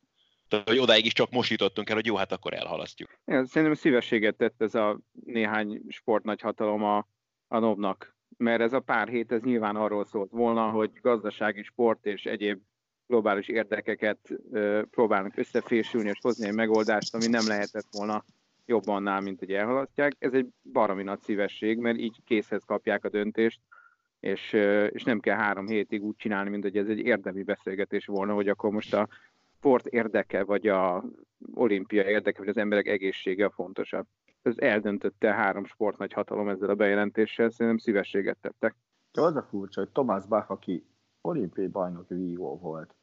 [0.64, 3.10] Hogy odáig is csak most jutottunk el, hogy jó, hát akkor elhalasztjuk.
[3.24, 7.06] Ja, szerintem szívességet tett ez a néhány sportnagyhatalom a,
[7.48, 12.06] a NOB-nak, mert ez a pár hét, ez nyilván arról szólt volna, hogy gazdasági, sport
[12.06, 12.60] és egyéb
[13.06, 14.18] globális érdekeket
[14.52, 18.24] ö, próbálnak összefésülni és hozni egy megoldást, ami nem lehetett volna
[18.66, 20.16] jobb annál, mint hogy elhalasztják.
[20.18, 23.60] Ez egy baromi nagy szívesség, mert így készhez kapják a döntést,
[24.20, 24.52] és,
[24.90, 28.48] és nem kell három hétig úgy csinálni, mint hogy ez egy érdemi beszélgetés volna, hogy
[28.48, 29.08] akkor most a
[29.66, 31.04] sport érdeke, vagy a
[31.54, 34.06] olimpia érdeke, vagy az emberek egészsége a fontosabb.
[34.42, 38.74] Ez eldöntötte három sport nagy hatalom ezzel a bejelentéssel, szerintem szívességet tettek.
[39.12, 40.86] De az a furcsa, hogy Thomas Bach, aki
[41.20, 42.94] olimpiai bajnok vívó volt,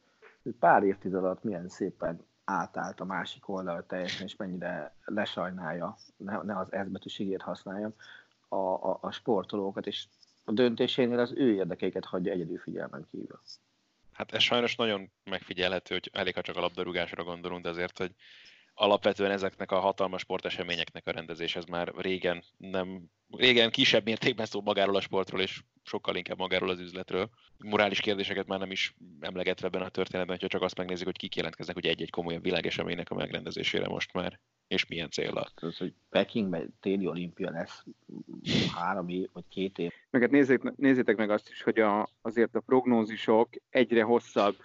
[0.44, 6.42] hogy pár évtized alatt milyen szépen átállt a másik oldal teljesen, és mennyire lesajnálja, ne,
[6.44, 7.94] ne az S betűségét használjam,
[8.48, 10.08] a, a, a sportolókat, és
[10.44, 13.40] a döntésénél az ő érdekeiket hagyja egyedül figyelmen kívül.
[14.14, 18.12] Hát ez sajnos nagyon megfigyelhető, hogy elég, ha csak a labdarúgásra gondolunk, de azért, hogy
[18.74, 23.04] alapvetően ezeknek a hatalmas sporteseményeknek a rendezés, ez már régen nem,
[23.38, 27.30] régen kisebb mértékben szó magáról a sportról, és sokkal inkább magáról az üzletről.
[27.58, 31.36] Morális kérdéseket már nem is emlegetve ebben a történetben, hogyha csak azt megnézik, hogy kik
[31.36, 34.40] jelentkeznek hogy egy-egy komolyabb világeseménynek a megrendezésére most már.
[34.74, 35.44] És milyen célra.
[35.56, 37.84] Az, hogy Pekingben téli olimpia lesz
[38.76, 39.92] három év, vagy két év.
[40.10, 44.56] Meg hát nézzék, nézzétek meg azt is, hogy a, azért a prognózisok egyre hosszabb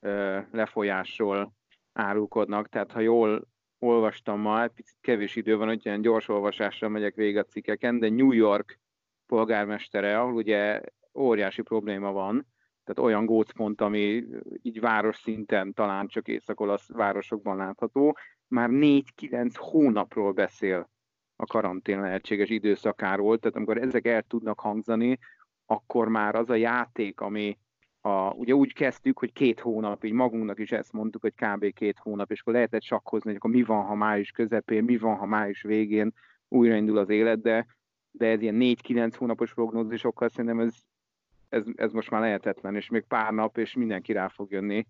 [0.00, 1.52] ö, lefolyásról
[1.92, 7.14] árulkodnak, tehát ha jól olvastam ma, picit kevés idő van, hogy ilyen gyors olvasásra megyek
[7.14, 8.78] végig a cikkeken, de New York
[9.26, 10.80] polgármestere, ahol ugye
[11.14, 12.46] óriási probléma van,
[12.88, 14.24] tehát olyan gócpont, ami
[14.62, 20.90] így város szinten talán csak észak-olasz városokban látható, már 4-9 hónapról beszél
[21.36, 25.18] a karantén lehetséges időszakáról, tehát amikor ezek el tudnak hangzani,
[25.66, 27.58] akkor már az a játék, ami
[28.00, 31.72] a, ugye úgy kezdtük, hogy két hónap, így magunknak is ezt mondtuk, hogy kb.
[31.72, 35.16] két hónap, és akkor lehetett sakkozni, hogy akkor mi van, ha május közepén, mi van,
[35.16, 36.14] ha május végén
[36.48, 37.66] újraindul az élet, de,
[38.10, 40.74] de ez ilyen 4-9 hónapos prognózisokkal szerintem ez,
[41.48, 44.86] ez, ez most már lehetetlen, és még pár nap, és mindenki rá fog jönni,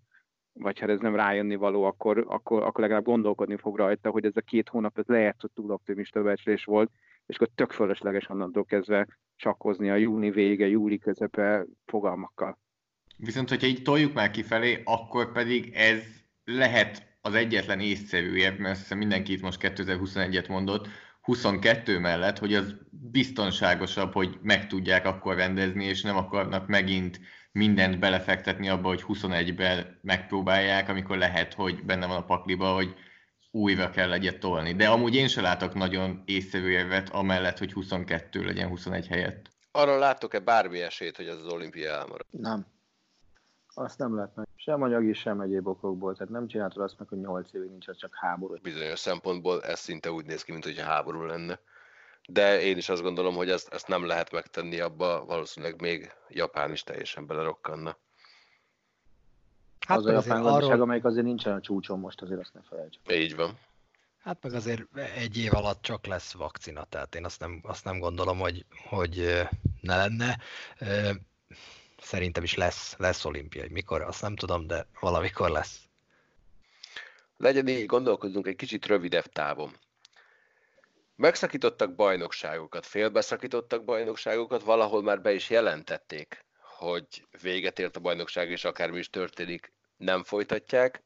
[0.53, 4.35] vagy ha ez nem rájönni való, akkor, akkor, akkor legalább gondolkodni fog rajta, hogy ez
[4.35, 6.91] a két hónap ez lehet, hogy túl optimista becslés volt,
[7.25, 12.59] és akkor tök fölösleges onnantól kezdve sakkozni a júni vége, júli közepe fogalmakkal.
[13.17, 16.03] Viszont, hogyha így toljuk már kifelé, akkor pedig ez
[16.43, 20.87] lehet az egyetlen észszerű érv, mert azt hiszem mindenki itt most 2021-et mondott,
[21.29, 27.19] 22 mellett, hogy az biztonságosabb, hogy meg tudják akkor rendezni, és nem akarnak megint
[27.51, 32.93] mindent belefektetni abba, hogy 21-ben megpróbálják, amikor lehet, hogy benne van a pakliba, hogy
[33.51, 34.73] újra kell egyet tolni.
[34.73, 39.49] De amúgy én se látok nagyon észszerű érvet, amellett, hogy 22 legyen 21 helyett.
[39.71, 42.25] Arra látok-e bármi esélyt, hogy ez az olimpia elmarad?
[42.29, 42.65] Nem.
[43.79, 44.47] Azt nem lehet meg.
[44.55, 46.13] Sem anyagi, sem egyéb okokból.
[46.13, 48.55] Tehát nem csináltad azt meg, hogy 8 évig nincs, az csak háború.
[48.61, 51.59] Bizonyos szempontból ez szinte úgy néz ki, mint hogy háború lenne.
[52.27, 56.71] De én is azt gondolom, hogy ezt, ezt nem lehet megtenni abba, valószínűleg még Japán
[56.71, 57.97] is teljesen belerokkanna.
[59.87, 60.81] Hát az a japán gazdaság, arról...
[60.81, 63.01] amelyik azért nincsen a csúcson most, azért azt ne felejtsük.
[63.11, 63.57] Így van.
[64.19, 67.99] Hát meg azért egy év alatt csak lesz vakcina, tehát én azt nem, azt nem
[67.99, 69.47] gondolom, hogy, hogy
[69.81, 70.37] ne lenne.
[72.01, 73.67] Szerintem is lesz, lesz olimpiai.
[73.69, 75.79] Mikor, azt nem tudom, de valamikor lesz.
[77.37, 79.77] Legyen így, gondolkozunk egy kicsit rövidebb távon.
[81.15, 86.45] Megszakítottak bajnokságokat, félbeszakítottak bajnokságokat, valahol már be is jelentették,
[86.77, 91.03] hogy véget ért a bajnokság, és akármi is történik, nem folytatják.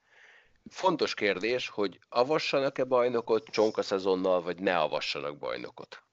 [0.69, 6.03] Fontos kérdés, hogy avassanak-e bajnokot csonka szezonnal, vagy ne avassanak bajnokot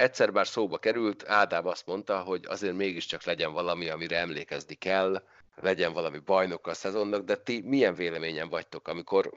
[0.00, 5.22] egyszer már szóba került, Ádám azt mondta, hogy azért mégiscsak legyen valami, amire emlékezni kell,
[5.54, 9.30] legyen valami bajnok a szezonnak, de ti milyen véleményen vagytok, amikor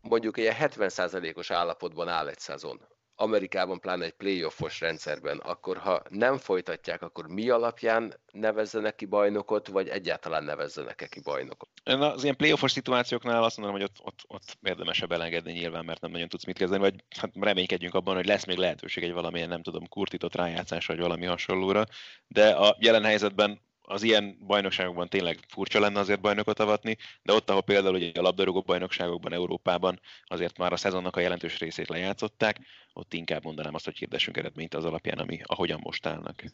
[0.00, 2.86] mondjuk egy 70%-os állapotban áll egy szezon,
[3.20, 9.68] Amerikában pláne egy playoffos rendszerben, akkor ha nem folytatják, akkor mi alapján nevezzenek ki bajnokot,
[9.68, 11.68] vagy egyáltalán nevezzenek-e ki bajnokot?
[11.84, 16.00] Én az ilyen playoffos szituációknál azt mondom, hogy ott, ott, ott érdemesebb elengedni nyilván, mert
[16.00, 19.48] nem nagyon tudsz mit kezdeni, vagy hát reménykedjünk abban, hogy lesz még lehetőség egy valamilyen,
[19.48, 21.84] nem tudom, kurtított rájátszásra, vagy valami hasonlóra,
[22.26, 27.50] de a jelen helyzetben az ilyen bajnokságokban tényleg furcsa lenne azért bajnokot avatni, de ott,
[27.50, 32.58] ahol például ugye a labdarúgó bajnokságokban Európában azért már a szezonnak a jelentős részét lejátszották,
[32.92, 36.42] ott inkább mondanám azt, hogy hirdessünk eredményt az alapján, ami ahogyan most állnak.
[36.42, 36.52] Én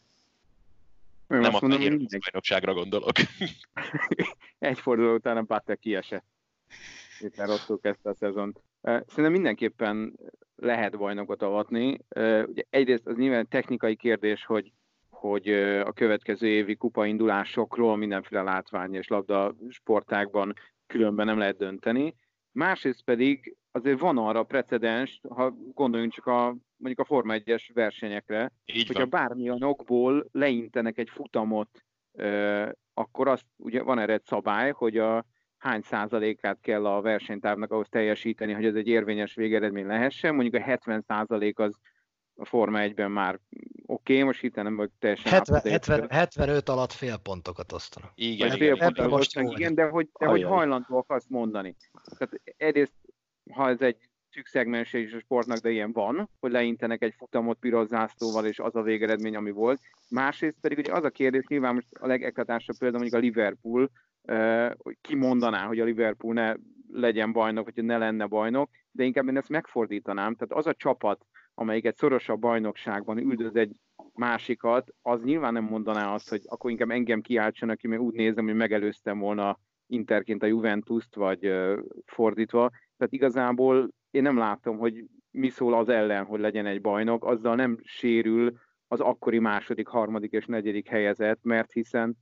[1.27, 3.15] Nem a fehér bajnokságra gondolok.
[4.59, 6.25] Egy forduló után a Bate kiesett.
[7.19, 8.61] Itt már rosszul kezdte a szezont.
[8.81, 10.13] Szerintem mindenképpen
[10.55, 11.99] lehet bajnokot avatni.
[12.45, 14.71] Ugye egyrészt az nyilván technikai kérdés, hogy
[15.19, 15.49] hogy
[15.85, 20.53] a következő évi kupaindulásokról mindenféle látvány és labda sportákban
[20.87, 22.15] különben nem lehet dönteni.
[22.51, 28.51] Másrészt pedig azért van arra precedens, ha gondoljunk csak a mondjuk a Forma 1-es versenyekre,
[28.65, 29.21] Így hogyha van.
[29.21, 31.69] bármilyen okból leintenek egy futamot,
[32.93, 35.25] akkor azt, ugye van erre egy szabály, hogy a
[35.57, 40.35] hány százalékát kell a versenytávnak ahhoz teljesíteni, hogy ez egy érvényes végeredmény lehessen.
[40.35, 41.79] Mondjuk a 70 százalék az
[42.37, 43.39] a Forma 1-ben már
[43.85, 48.11] oké, okay, most itt nem vagy teljesen 70, 70, 75 alatt fél pontokat osztanak.
[48.15, 51.75] Igen, igen, fél pontokat most igen de hogy, de hogy hajlandóak azt mondani.
[52.17, 52.93] Tehát egyrészt,
[53.51, 57.59] ha ez egy szűk szegmens is a sportnak, de ilyen van, hogy leintenek egy futamot
[57.59, 59.79] piros zászlóval, és az a végeredmény, ami volt.
[60.09, 63.89] Másrészt pedig ugye az a kérdés, nyilván most a legeklatásabb példa mondjuk a Liverpool,
[64.77, 66.53] hogy ki mondaná, hogy a Liverpool ne
[66.91, 70.35] legyen bajnok, vagy ne lenne bajnok, de inkább én ezt megfordítanám.
[70.35, 71.25] Tehát az a csapat,
[71.59, 73.71] amelyik szorosabb bajnokságban üldöz egy
[74.13, 78.45] másikat, az nyilván nem mondaná azt, hogy akkor inkább engem kiáltsanak ki, mert úgy nézem,
[78.45, 81.53] hogy megelőztem volna Interként a Juventus-t, vagy
[82.05, 82.69] fordítva.
[82.69, 87.55] Tehát igazából én nem látom, hogy mi szól az ellen, hogy legyen egy bajnok, azzal
[87.55, 88.53] nem sérül
[88.87, 92.17] az akkori második, harmadik és negyedik helyezett, mert hiszen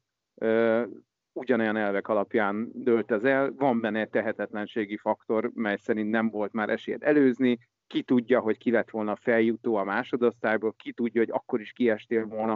[1.34, 6.70] ugyanolyan elvek alapján dőlt ez el, van benne tehetetlenségi faktor, mely szerint nem volt már
[6.70, 11.62] esélyed előzni, ki tudja, hogy ki lett volna feljutó a másodosztályból, ki tudja, hogy akkor
[11.62, 12.56] is kiestél volna,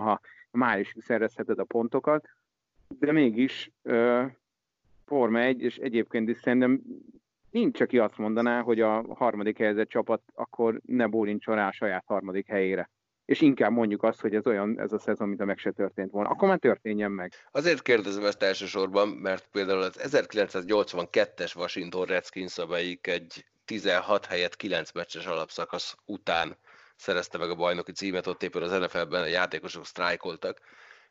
[0.52, 2.30] ha is szerezheted a pontokat,
[3.00, 4.26] de mégis uh,
[5.06, 6.82] Forma 1, és egyébként is szerintem
[7.52, 12.04] nincs, aki azt mondaná, hogy a harmadik helyzet csapat akkor ne bólincson rá a saját
[12.06, 12.90] harmadik helyére.
[13.26, 16.12] És inkább mondjuk azt, hogy ez olyan ez a szezon, mint a meg se történt
[16.12, 16.30] volna.
[16.30, 17.34] Akkor már történjen meg.
[17.52, 24.92] Azért kérdezem ezt elsősorban, mert például az 1982-es Washington Redskins, amelyik egy 16 helyett 9
[24.92, 26.58] meccses alapszakasz után
[26.96, 30.60] szerezte meg a bajnoki címet, ott éppen az NFL-ben a játékosok sztrájkoltak.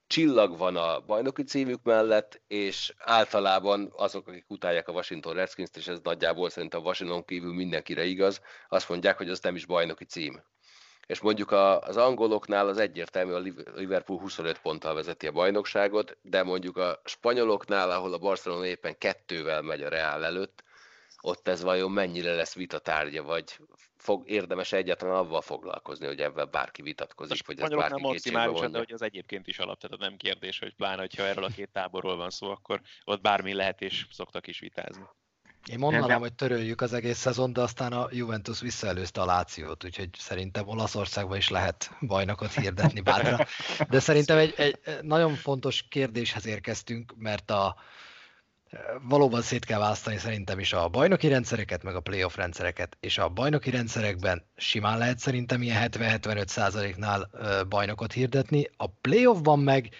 [0.07, 5.89] Csillag van a bajnoki címük mellett, és általában azok, akik utálják a Washington Redskins-t, és
[5.89, 10.05] ez nagyjából szerintem a Washington kívül mindenkire igaz, azt mondják, hogy az nem is bajnoki
[10.05, 10.43] cím.
[11.07, 13.43] És mondjuk az angoloknál az egyértelmű, a
[13.75, 19.63] Liverpool 25 ponttal vezeti a bajnokságot, de mondjuk a spanyoloknál, ahol a Barcelona éppen kettővel
[19.63, 20.67] megy a Real előtt,
[21.21, 23.59] ott ez vajon mennyire lesz vitatárgya, vagy
[23.97, 28.93] fog érdemes egyáltalán avval foglalkozni, hogy ebben bárki vitatkozik, hogy ez bárki maximális, de hogy
[28.93, 32.31] az egyébként is alap, tehát nem kérdés, hogy pláne, hogyha erről a két táborról van
[32.31, 35.03] szó, akkor ott bármi lehet, és szoktak is vitázni.
[35.67, 40.09] Én mondanám, hogy töröljük az egész szezon, de aztán a Juventus visszaelőzte a Lációt, úgyhogy
[40.19, 43.47] szerintem Olaszországban is lehet bajnokot hirdetni bárra.
[43.89, 47.77] De szerintem egy, egy nagyon fontos kérdéshez érkeztünk, mert a,
[49.03, 53.29] valóban szét kell választani szerintem is a bajnoki rendszereket, meg a playoff rendszereket, és a
[53.29, 57.31] bajnoki rendszerekben simán lehet szerintem ilyen 70-75 százaléknál
[57.69, 59.91] bajnokot hirdetni, a playoffban meg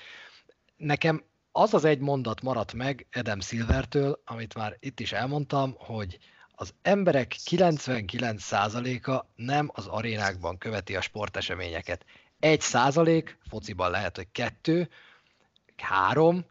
[0.77, 6.19] nekem az az egy mondat maradt meg Adam Silvertől, amit már itt is elmondtam, hogy
[6.55, 12.05] az emberek 99%-a nem az arénákban követi a sporteseményeket.
[12.41, 14.89] Egy százalék, fociban lehet, hogy kettő,
[15.77, 16.45] három,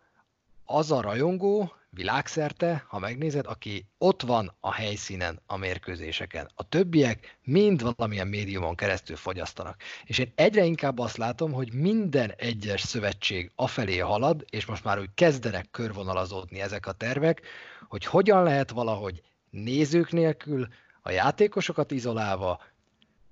[0.65, 6.51] az a rajongó, világszerte, ha megnézed, aki ott van a helyszínen a mérkőzéseken.
[6.55, 9.81] A többiek mind valamilyen médiumon keresztül fogyasztanak.
[10.05, 14.99] És én egyre inkább azt látom, hogy minden egyes szövetség afelé halad, és most már
[14.99, 17.41] úgy kezdenek körvonalazódni ezek a tervek,
[17.87, 20.67] hogy hogyan lehet valahogy nézők nélkül,
[21.01, 22.61] a játékosokat izolálva,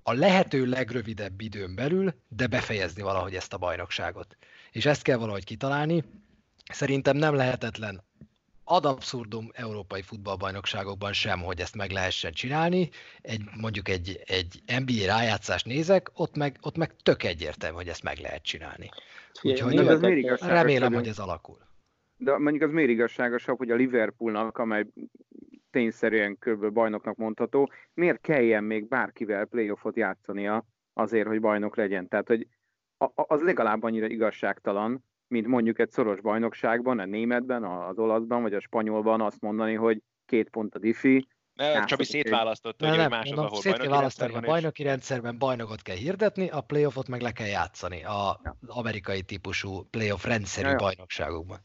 [0.02, 4.36] a lehető legrövidebb időn belül, de befejezni valahogy ezt a bajnokságot.
[4.70, 6.04] És ezt kell valahogy kitalálni.
[6.72, 8.05] Szerintem nem lehetetlen
[8.68, 12.88] ad abszurdum európai futballbajnokságokban sem, hogy ezt meg lehessen csinálni.
[13.22, 18.02] Egy, mondjuk egy, egy NBA rájátszást nézek, ott meg, ott meg tök egyértelmű, hogy ezt
[18.02, 18.90] meg lehet csinálni.
[19.42, 21.58] Úgyhogy az remélem, hogy ez alakul.
[22.16, 24.84] De mondjuk az miért igazságosabb, hogy a Liverpoolnak, amely
[25.70, 26.66] tényszerűen kb.
[26.66, 32.08] bajnoknak mondható, miért kelljen még bárkivel playoffot játszania azért, hogy bajnok legyen?
[32.08, 32.46] Tehát, hogy
[33.14, 38.60] az legalább annyira igazságtalan, mint mondjuk egy szoros bajnokságban, a németben, az olaszban vagy a
[38.60, 43.60] spanyolban azt mondani, hogy két pont a diffi, ne, Csabi szétválasztott, hogy nem, mások, ahol
[43.60, 48.04] szét kell választani, a bajnoki rendszerben bajnokot kell hirdetni, a playoffot meg le kell játszani
[48.04, 48.56] a ja.
[48.66, 51.58] amerikai típusú playoff rendszerű ja, bajnokságokban.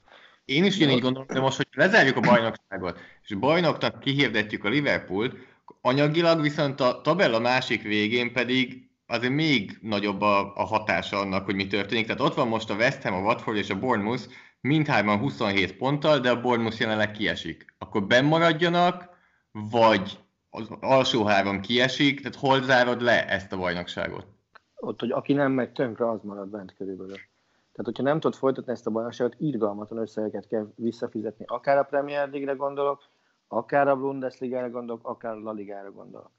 [0.45, 5.34] Én is így gondolom, hogy most, hogy lezárjuk a bajnokságot, és bajnoknak kihirdetjük a Liverpool,
[5.82, 11.56] anyagilag viszont a tabella másik végén pedig azért még nagyobb a, a hatása annak, hogy
[11.56, 12.06] mi történik.
[12.06, 14.24] Tehát ott van most a West Ham, a Watford és a Bournemouth,
[14.62, 17.65] mindhárman 27 ponttal, de a Bournemouth jelenleg kiesik.
[17.78, 19.10] Akkor bemaradjanak,
[19.52, 20.19] vagy
[20.50, 24.26] az alsó három kiesik, tehát hol zárod le ezt a bajnokságot?
[24.76, 27.15] Ott, hogy aki nem megy tönkre, az marad bent körülbelül.
[27.71, 31.45] Tehát, hogyha nem tudod folytatni ezt a bajnokságot, irgalmatlan összegeket kell visszafizetni.
[31.47, 33.02] Akár a Premier League-re gondolok,
[33.47, 36.32] akár a Bundesliga-ra gondolok, akár a La Liga-ra gondolok.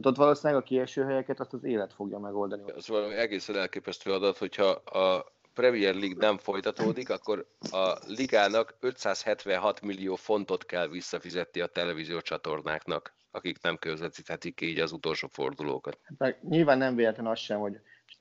[0.00, 2.62] Tehát ott valószínűleg a kieső helyeket azt az élet fogja megoldani.
[2.76, 9.80] Ez valami egészen elképesztő adat, hogyha a Premier League nem folytatódik, akkor a ligának 576
[9.80, 15.98] millió fontot kell visszafizetni a televízió csatornáknak, akik nem közvetíthetik így az utolsó fordulókat.
[16.18, 17.80] Hát, nyilván nem véletlen az sem, hogy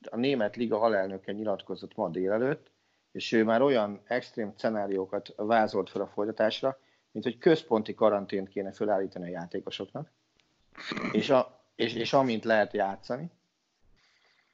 [0.10, 2.72] a német liga halelnöke nyilatkozott ma délelőtt,
[3.12, 6.80] és ő már olyan extrém szenáriókat vázolt fel a folytatásra,
[7.12, 10.12] mint hogy központi karantént kéne felállítani a játékosoknak,
[11.12, 13.32] és, a, és, és amint lehet játszani,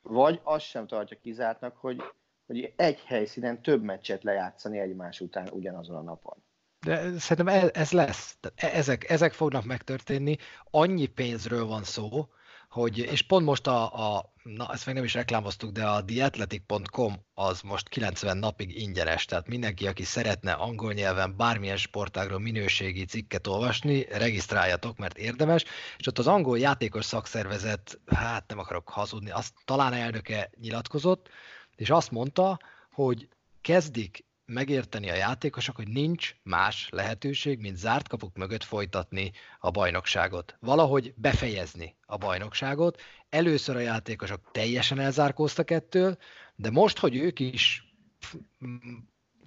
[0.02, 2.02] vagy azt sem tartja kizártnak, hogy,
[2.46, 6.44] hogy egy helyszínen több meccset lejátszani egymás után ugyanazon a napon.
[6.80, 8.38] De szerintem ez, lesz.
[8.56, 10.38] E, ezek, ezek fognak megtörténni.
[10.72, 12.28] Annyi pénzről van szó,
[12.74, 17.14] hogy, és pont most a, a na ezt meg nem is reklámoztuk, de a theathletic.com
[17.34, 23.48] az most 90 napig ingyenes, tehát mindenki, aki szeretne angol nyelven bármilyen sportágról minőségi cikket
[23.48, 25.66] olvasni, regisztráljatok, mert érdemes,
[25.98, 31.30] és ott az angol játékos szakszervezet, hát nem akarok hazudni, azt talán elnöke nyilatkozott,
[31.76, 32.60] és azt mondta,
[32.92, 33.28] hogy
[33.62, 40.56] kezdik megérteni a játékosok, hogy nincs más lehetőség, mint zárt kapuk mögött folytatni a bajnokságot.
[40.60, 43.02] Valahogy befejezni a bajnokságot.
[43.30, 46.18] Először a játékosok teljesen elzárkóztak ettől,
[46.56, 47.94] de most, hogy ők is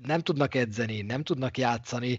[0.03, 2.19] nem tudnak edzeni, nem tudnak játszani,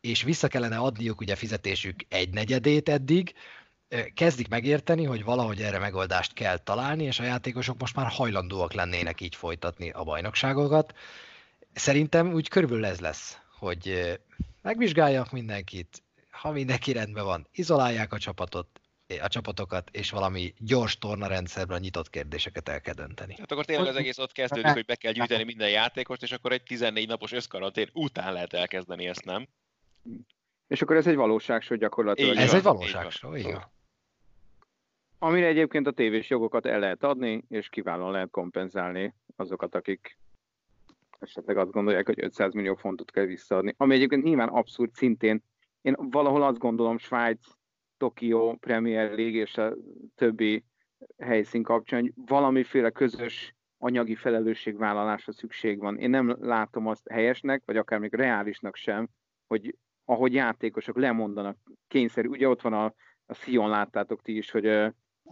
[0.00, 3.34] és vissza kellene adniuk ugye fizetésük egy negyedét eddig,
[4.14, 9.20] kezdik megérteni, hogy valahogy erre megoldást kell találni, és a játékosok most már hajlandóak lennének
[9.20, 10.94] így folytatni a bajnokságokat.
[11.74, 14.16] Szerintem úgy körülbelül ez lesz, hogy
[14.62, 18.80] megvizsgáljak mindenkit, ha mindenki rendben van, izolálják a csapatot,
[19.20, 23.34] a csapatokat, és valami gyors tornarendszerben nyitott kérdéseket el kell dönteni.
[23.38, 26.52] Hát akkor tényleg az egész ott kezdődik, hogy be kell gyűjteni minden játékost, és akkor
[26.52, 29.48] egy 14 napos összkarantén után lehet elkezdeni ezt, nem?
[30.66, 32.36] És akkor ez egy valóságsó gyakorlatilag.
[32.36, 33.62] Ez egy valóságsó, igen.
[35.18, 40.18] Amire egyébként a tévés jogokat el lehet adni, és kiválóan lehet kompenzálni azokat, akik
[41.24, 43.74] esetleg azt gondolják, hogy 500 millió fontot kell visszaadni.
[43.76, 45.42] Ami egyébként nyilván abszurd szintén.
[45.80, 47.46] Én valahol azt gondolom, Svájc,
[47.96, 49.74] Tokió, Premier League és a
[50.14, 50.64] többi
[51.18, 55.98] helyszín kapcsán, hogy valamiféle közös anyagi felelősségvállalásra szükség van.
[55.98, 59.08] Én nem látom azt helyesnek, vagy akár még reálisnak sem,
[59.46, 61.56] hogy ahogy játékosok lemondanak
[61.88, 62.94] kényszerű, ugye ott van a,
[63.26, 64.66] a Sion, láttátok ti is, hogy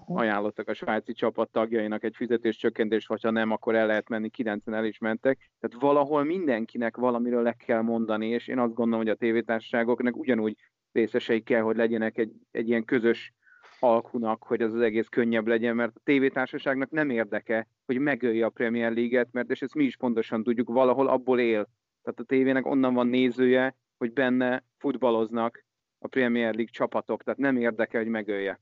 [0.06, 4.74] ajánlottak a svájci csapat tagjainak egy fizetéscsökkentést, vagy ha nem, akkor el lehet menni, 90
[4.74, 5.50] el is mentek.
[5.60, 10.56] Tehát valahol mindenkinek valamiről le kell mondani, és én azt gondolom, hogy a tévétársaságoknak ugyanúgy
[10.92, 13.32] részesei kell, hogy legyenek egy, egy ilyen közös
[13.80, 18.50] alkunak, hogy az az egész könnyebb legyen, mert a tévétársaságnak nem érdeke, hogy megölje a
[18.50, 21.68] Premier League-et, mert és ezt mi is pontosan tudjuk, valahol abból él.
[22.02, 25.64] Tehát a tévének onnan van nézője, hogy benne futballoznak
[25.98, 28.60] a Premier League csapatok, tehát nem érdeke, hogy megölje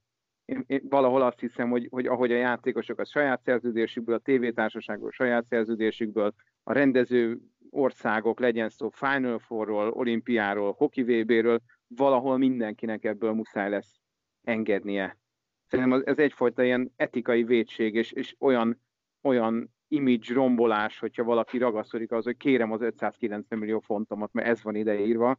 [0.51, 5.11] én, én valahol azt hiszem, hogy, hogy ahogy a játékosok a saját szerződésükből, a tévétársaságból
[5.11, 7.39] saját szerződésükből, a rendező
[7.71, 14.01] országok, legyen szó Final Four-ról, olimpiáról, hoki VB-ről, valahol mindenkinek ebből muszáj lesz
[14.43, 15.19] engednie.
[15.67, 18.81] Szerintem ez egyfajta ilyen etikai védség, és, és olyan,
[19.23, 24.63] olyan image rombolás, hogyha valaki ragaszkodik az, hogy kérem az 590 millió fontomat, mert ez
[24.63, 25.39] van ideírva,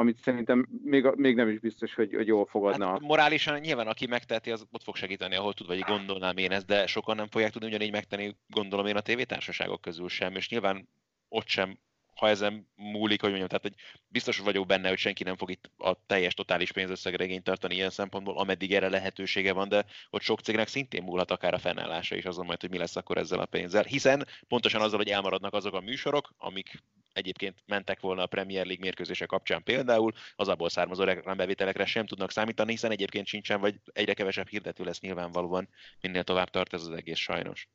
[0.00, 2.86] amit szerintem még, még nem is biztos, hogy, hogy jól fogadna.
[2.86, 6.66] Hát morálisan nyilván aki megteheti, az ott fog segíteni, ahol tud, vagy gondolnám én ezt,
[6.66, 10.88] de sokan nem fogják tudni ugyanígy megtenni, gondolom én a tévétársaságok közül sem, és nyilván
[11.28, 11.78] ott sem
[12.20, 13.74] ha ezen múlik, hogy mondjam, tehát hogy
[14.08, 17.90] biztos vagyok benne, hogy senki nem fog itt a teljes totális pénzösszegre igényt tartani ilyen
[17.90, 22.24] szempontból, ameddig erre lehetősége van, de ott sok cégnek szintén múlhat akár a fennállása is
[22.24, 23.82] azon majd, hogy mi lesz akkor ezzel a pénzzel.
[23.82, 28.84] Hiszen pontosan azzal, hogy elmaradnak azok a műsorok, amik egyébként mentek volna a Premier League
[28.84, 34.14] mérkőzése kapcsán például, az abból származó reklámbevételekre sem tudnak számítani, hiszen egyébként sincsen, vagy egyre
[34.14, 35.68] kevesebb hirdető lesz nyilvánvalóan,
[36.00, 37.68] minél tovább tart ez az egész sajnos.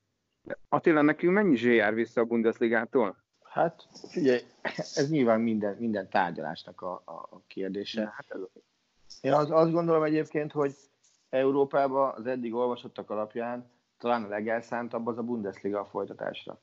[0.70, 3.25] Attila, nekünk mennyi zsé jár vissza a Bundesligától?
[3.56, 4.41] Hát figyelj,
[4.95, 8.14] ez nyilván minden, minden tárgyalásnak a, a, a kérdése.
[8.16, 8.39] Hát ez,
[9.22, 10.76] én az, azt gondolom egyébként, hogy
[11.30, 16.60] Európában az eddig olvasottak alapján talán a legelszántabb az a Bundesliga a folytatásra.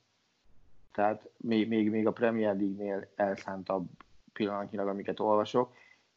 [0.93, 3.89] Tehát még, még, még a Premier League-nél elszántabb
[4.33, 5.75] pillanatnyilag, amiket olvasok.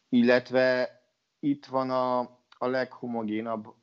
[0.10, 1.00] Illetve
[1.40, 2.20] itt van a,
[2.50, 3.74] a leghomogénabb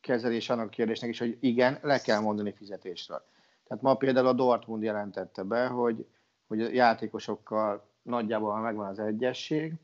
[0.00, 3.30] kezelés annak a kérdésnek is, hogy igen, le kell mondani fizetésről.
[3.72, 6.06] Tehát ma például a Dortmund jelentette be, hogy,
[6.46, 9.74] hogy a játékosokkal nagyjából megvan az egyesség,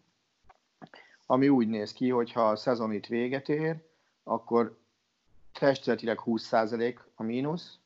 [1.27, 3.85] ami úgy néz ki, hogy ha a szezon itt véget ér,
[4.23, 4.79] akkor
[5.53, 7.79] testületileg 20% a mínusz,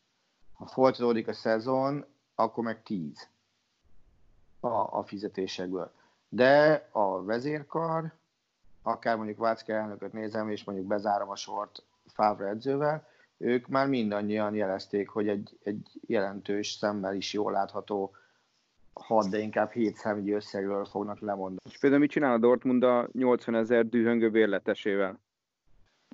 [0.53, 3.28] ha folytatódik a szezon, akkor meg 10
[4.61, 5.92] a, a fizetésekből.
[6.28, 8.12] De a vezérkar,
[8.82, 13.11] akár mondjuk Vácke elnököt nézem, és mondjuk bezárom a sort Favre edzővel,
[13.43, 18.14] ők már mindannyian jelezték, hogy egy, egy jelentős szemmel is jól látható
[18.93, 21.61] 6, de inkább 7 számügyi összegről fognak lemondani.
[21.64, 25.20] És például mit csinál a Dortmund a 80 ezer dühöngő bérletesével?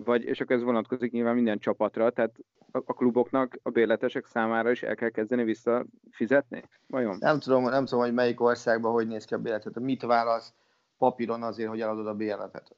[0.04, 2.34] Vagy, és akkor ez vonatkozik nyilván minden csapatra, tehát
[2.70, 6.62] a kluboknak, a bérletesek számára is el kell kezdeni visszafizetni?
[6.86, 7.16] Vajon?
[7.20, 9.80] Nem tudom, nem tudom, hogy melyik országban hogy néz ki a bérletet.
[9.80, 10.52] Mit válasz
[10.98, 12.76] papíron azért, hogy eladod a bérletet?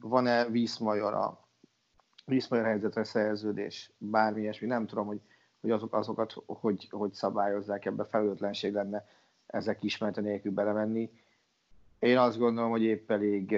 [0.00, 1.41] Van-e vízmajor a
[2.24, 5.20] viszonylag helyzetre szerződés, bármi ilyesmi, nem tudom, hogy,
[5.60, 9.06] hogy azok, azokat hogy, hogy szabályozzák, ebbe felületlenség lenne
[9.46, 11.10] ezek ismerete nélkül belemenni.
[11.98, 13.56] Én azt gondolom, hogy épp elég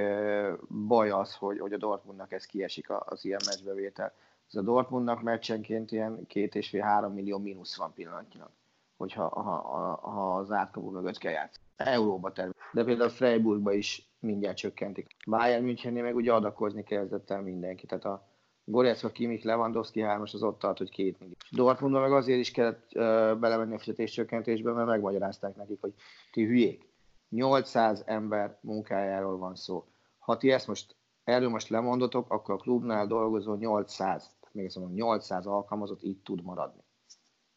[0.69, 4.13] baj az, hogy, hogy a Dortmundnak ez kiesik az ilyen meccsbevétel.
[4.49, 8.51] Ez a Dortmundnak meccsenként ilyen két és fél három millió mínusz van pillanatnyilag,
[8.97, 11.67] hogyha ha, ha, ha az átkapu mögött kell játszani.
[11.77, 12.71] Euróba természetesen.
[12.73, 15.17] De például Freiburgba is mindjárt csökkentik.
[15.27, 18.29] Bayern Münchennél meg ugye adakozni kezdett el mindenki, tehát a,
[18.65, 21.35] Goretzka, Kimik, Lewandowski 3 az ott tart, hogy két millió.
[21.51, 23.03] Dortmundban meg azért is kellett uh,
[23.39, 25.93] belemenni a fizetéscsökkentésbe, mert megmagyarázták nekik, hogy
[26.33, 26.89] ti hülyék.
[27.29, 29.85] 800 ember munkájáról van szó.
[30.19, 34.95] Ha ti ezt most erről most lemondotok, akkor a klubnál dolgozó 800, még azt mondom,
[34.95, 36.83] 800 alkalmazott így tud maradni.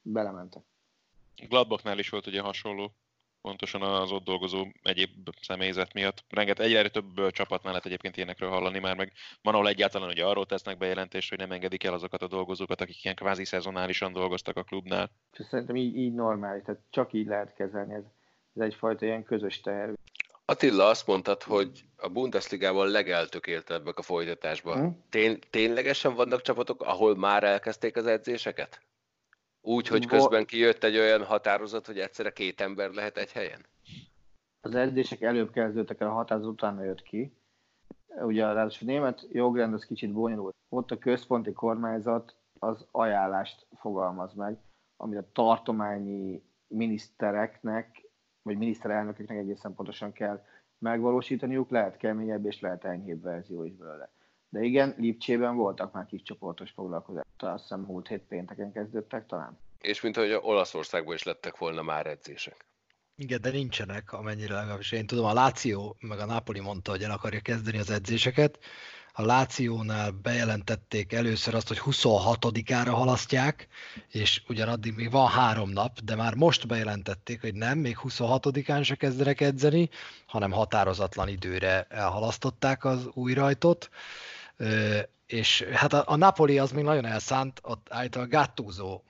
[0.01, 0.63] Belementek.
[1.47, 2.91] Gladbachnál is volt ugye hasonló,
[3.47, 6.23] pontosan az ott dolgozó egyéb személyzet miatt.
[6.29, 10.45] Renget egyre több csapatnál lehet egyébként ilyenekről hallani már, meg van, ahol egyáltalán ugye arról
[10.45, 14.63] tesznek bejelentést, hogy nem engedik el azokat a dolgozókat, akik ilyen kvázi szezonálisan dolgoztak a
[14.63, 15.09] klubnál.
[15.49, 18.03] Szerintem így, így normális, tehát csak így lehet kezelni, ez,
[18.55, 19.93] ez egyfajta ilyen közös terv.
[20.45, 24.77] Attila azt mondtad, hogy a Bundesligában legeltökéltebbek a folytatásban.
[24.77, 25.03] Hmm?
[25.09, 28.81] Tén- ténylegesen vannak csapatok, ahol már elkezdték az edzéseket?
[29.68, 33.65] Úgy, hogy közben kijött egy olyan határozat, hogy egyszerre két ember lehet egy helyen?
[34.61, 37.38] Az edzések előbb kezdődtek el, a határozat utána jött ki.
[38.22, 40.55] Ugye a német jogrend az kicsit bonyolult.
[40.70, 44.57] Ott a központi kormányzat az ajánlást fogalmaz meg,
[44.97, 48.09] amit a tartományi minisztereknek,
[48.41, 50.45] vagy miniszterelnököknek egészen pontosan kell
[50.78, 54.11] megvalósítaniuk, lehet keményebb és lehet enyhébb verzió is belőle.
[54.49, 57.31] De igen, Lipcsében voltak már kis csoportos foglalkozások.
[57.37, 59.57] Azt hiszem múlt hét pénteken kezdődtek talán.
[59.81, 62.65] És mint ahogy Olaszországban is lettek volna már edzések.
[63.15, 65.25] Igen, de nincsenek, amennyire legalábbis én tudom.
[65.25, 68.59] A Láció meg a Napoli mondta, hogy el akarja kezdeni az edzéseket.
[69.13, 73.67] A Lációnál bejelentették először azt, hogy 26-ára halasztják,
[74.07, 78.95] és ugyanaddig még van három nap, de már most bejelentették, hogy nem, még 26-án se
[78.95, 79.89] kezdenek edzeni,
[80.25, 83.89] hanem határozatlan időre elhalasztották az új rajtot
[85.25, 89.01] és hát a, a Napoli az még nagyon elszánt, ott állítólag Gattuso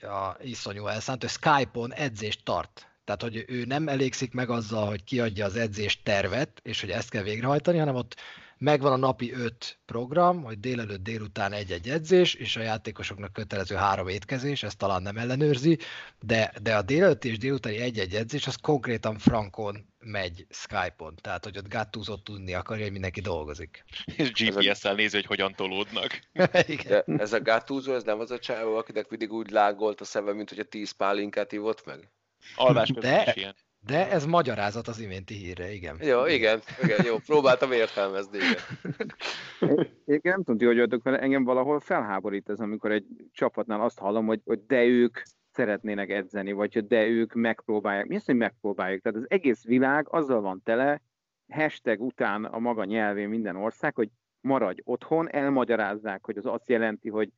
[0.00, 2.88] a iszonyú elszánt, hogy Skype-on edzést tart.
[3.04, 7.10] Tehát, hogy ő nem elégszik meg azzal, hogy kiadja az edzés tervet, és hogy ezt
[7.10, 8.16] kell végrehajtani, hanem ott
[8.58, 14.08] megvan a napi öt program, hogy délelőtt, délután egy-egy edzés, és a játékosoknak kötelező három
[14.08, 15.78] étkezés, ezt talán nem ellenőrzi,
[16.20, 21.58] de, de a délelőtt és délutáni egy-egy edzés, az konkrétan frankon megy Skype-on, tehát hogy
[21.58, 23.84] ott gattuso tudni akarja, hogy mindenki dolgozik.
[24.16, 26.20] És GPS-szel nézi, hogy hogyan tolódnak.
[26.66, 27.02] Igen.
[27.06, 30.32] De ez a Gattuso, ez nem az a csávó, akinek mindig úgy lágolt a szeme,
[30.32, 32.10] mint hogy a tíz pálinkát ivott meg?
[32.56, 33.54] Alvás de, is ilyen.
[33.86, 35.96] De ez magyarázat az iménti hírre, igen.
[36.00, 38.62] Jó, igen, igen jó, próbáltam értelmezni, igen.
[40.04, 44.26] Én nem tudom, hogy vagyok vele, engem valahol felháborít ez, amikor egy csapatnál azt hallom,
[44.26, 45.20] hogy, hogy de ők
[45.52, 48.06] szeretnének edzeni, vagy hogy de ők megpróbálják.
[48.06, 49.02] Mi az, hogy megpróbáljuk?
[49.02, 51.02] Tehát az egész világ azzal van tele,
[51.48, 54.08] hashtag után a maga nyelvén minden ország, hogy
[54.40, 57.30] maradj otthon, elmagyarázzák, hogy az azt jelenti, hogy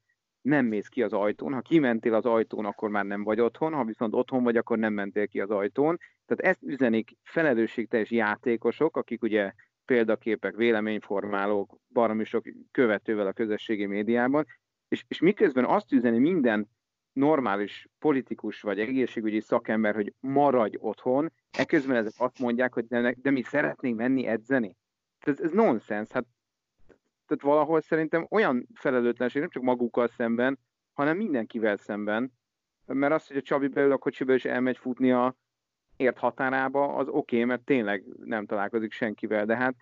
[0.43, 1.53] nem mész ki az ajtón.
[1.53, 4.93] Ha kimentél az ajtón, akkor már nem vagy otthon, ha viszont otthon vagy, akkor nem
[4.93, 5.99] mentél ki az ajtón.
[6.27, 9.53] Tehát ezt üzenik felelősségteljes játékosok, akik ugye
[9.85, 14.45] példaképek, véleményformálók, baromi sok követővel a közösségi médiában,
[14.89, 16.69] és, és miközben azt üzeni minden
[17.13, 23.31] normális politikus vagy egészségügyi szakember, hogy maradj otthon, eközben ezek azt mondják, hogy de, de
[23.31, 24.77] mi szeretnénk menni edzeni.
[25.19, 26.11] Ez, ez nonsens.
[26.11, 26.27] Hát
[27.31, 30.59] tehát valahol szerintem olyan felelőtlenség, nem csak magukkal szemben,
[30.93, 32.33] hanem mindenkivel szemben,
[32.87, 35.37] mert az, hogy a Csabi beül a kocsiba és elmegy futni a
[35.97, 39.75] ért határába, az oké, okay, mert tényleg nem találkozik senkivel, de hát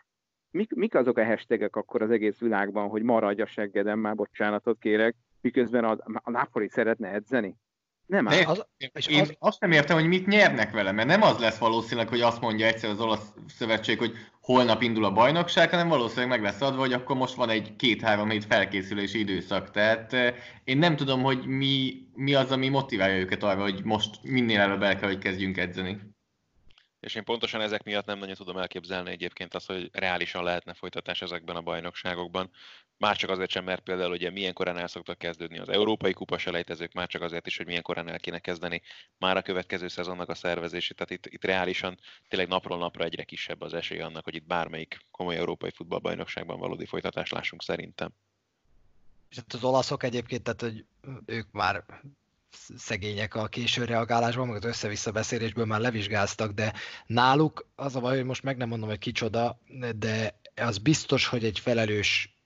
[0.51, 4.79] mik, mik azok a hashtagek akkor az egész világban, hogy maradj a seggeden, már bocsánatot
[4.79, 7.57] kérek, miközben a, a Napoli szeretne edzeni?
[8.09, 8.45] Nem áll.
[8.45, 9.35] Az, és én az...
[9.39, 12.67] azt nem értem, hogy mit nyernek vele, mert nem az lesz valószínűleg, hogy azt mondja
[12.67, 16.93] egyszer az olasz szövetség, hogy holnap indul a bajnokság, hanem valószínűleg meg lesz adva, hogy
[16.93, 19.71] akkor most van egy két-három hét felkészülési időszak.
[19.71, 20.35] Tehát eh,
[20.65, 24.83] én nem tudom, hogy mi, mi az, ami motiválja őket arra, hogy most minél előbb
[24.83, 25.99] el kell, hogy kezdjünk edzeni.
[27.01, 31.23] És én pontosan ezek miatt nem nagyon tudom elképzelni egyébként azt, hogy reálisan lehetne folytatás
[31.23, 32.51] ezekben a bajnokságokban.
[32.97, 36.39] Már csak azért sem, mert például ugye milyen korán el szoktak kezdődni az európai kupa
[36.39, 38.83] selejtezők, már csak azért is, hogy milyen korán el kéne kezdeni
[39.19, 40.97] már a következő szezonnak a szervezését.
[40.97, 44.99] Tehát itt, itt reálisan tényleg napról napra egyre kisebb az esély annak, hogy itt bármelyik
[45.11, 48.11] komoly európai futballbajnokságban valódi folytatást lássunk szerintem.
[49.31, 50.85] És hát az olaszok egyébként, tehát hogy
[51.27, 51.85] ők már
[52.77, 56.73] szegények a késő reagálásban, meg az össze-vissza beszélésből már levizsgáztak, de
[57.07, 59.61] náluk az a baj, hogy most meg nem mondom, hogy kicsoda,
[59.97, 62.37] de az biztos, hogy egy felelős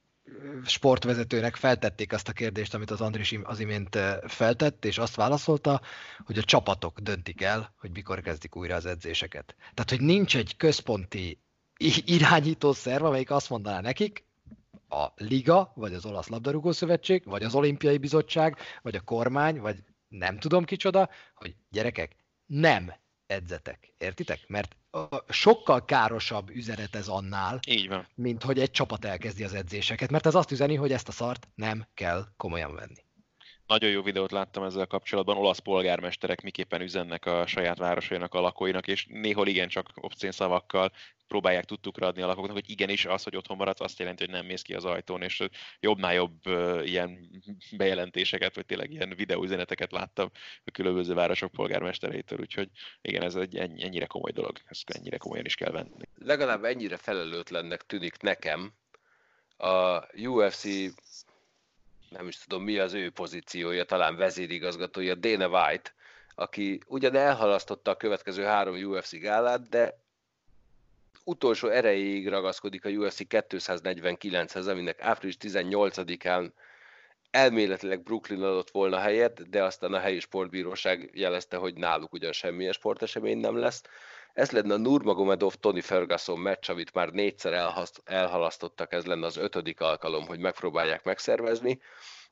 [0.64, 5.80] sportvezetőnek feltették azt a kérdést, amit az Andris az imént feltett, és azt válaszolta,
[6.24, 9.55] hogy a csapatok döntik el, hogy mikor kezdik újra az edzéseket.
[9.59, 11.38] Tehát, hogy nincs egy központi
[12.05, 14.24] irányító szerv, amelyik azt mondaná nekik,
[14.88, 19.84] a Liga, vagy az Olasz Labdarúgó Szövetség, vagy az Olimpiai Bizottság, vagy a kormány, vagy
[20.12, 22.92] nem tudom kicsoda, hogy gyerekek, nem
[23.26, 23.92] edzetek.
[23.98, 24.44] Értitek?
[24.48, 24.76] Mert
[25.28, 28.08] sokkal károsabb üzenet ez annál, Így van.
[28.14, 31.48] mint hogy egy csapat elkezdi az edzéseket, mert ez azt üzeni, hogy ezt a szart
[31.54, 33.04] nem kell komolyan venni.
[33.72, 38.88] Nagyon jó videót láttam ezzel kapcsolatban, olasz polgármesterek miképpen üzennek a saját városainak a lakóinak,
[38.88, 40.92] és néhol igen csak obszén szavakkal
[41.28, 44.46] próbálják tudtukra adni a lakóknak, hogy igenis az, hogy otthon maradsz, azt jelenti, hogy nem
[44.46, 45.42] mész ki az ajtón, és
[45.80, 47.30] jobbnál jobb uh, ilyen
[47.76, 50.30] bejelentéseket, vagy tényleg ilyen videóüzeneteket láttam
[50.64, 52.68] a különböző városok polgármestereitől, úgyhogy
[53.02, 56.04] igen, ez egy ennyire komoly dolog, ezt ennyire komolyan is kell venni.
[56.14, 58.72] Legalább ennyire felelőtlennek tűnik nekem
[59.56, 60.64] a UFC
[62.12, 65.90] nem is tudom mi az ő pozíciója, talán vezérigazgatója, Dana White,
[66.34, 70.00] aki ugyan elhalasztotta a következő három UFC gálát, de
[71.24, 76.50] utolsó erejéig ragaszkodik a UFC 249-hez, aminek április 18-án
[77.30, 82.72] elméletileg Brooklyn adott volna helyet, de aztán a helyi sportbíróság jelezte, hogy náluk ugyan semmilyen
[82.72, 83.82] sportesemény nem lesz.
[84.32, 87.52] Ez lenne a Nurmagomedov Tony Ferguson meccs, amit már négyszer
[88.04, 91.80] elhalasztottak, ez lenne az ötödik alkalom, hogy megpróbálják megszervezni,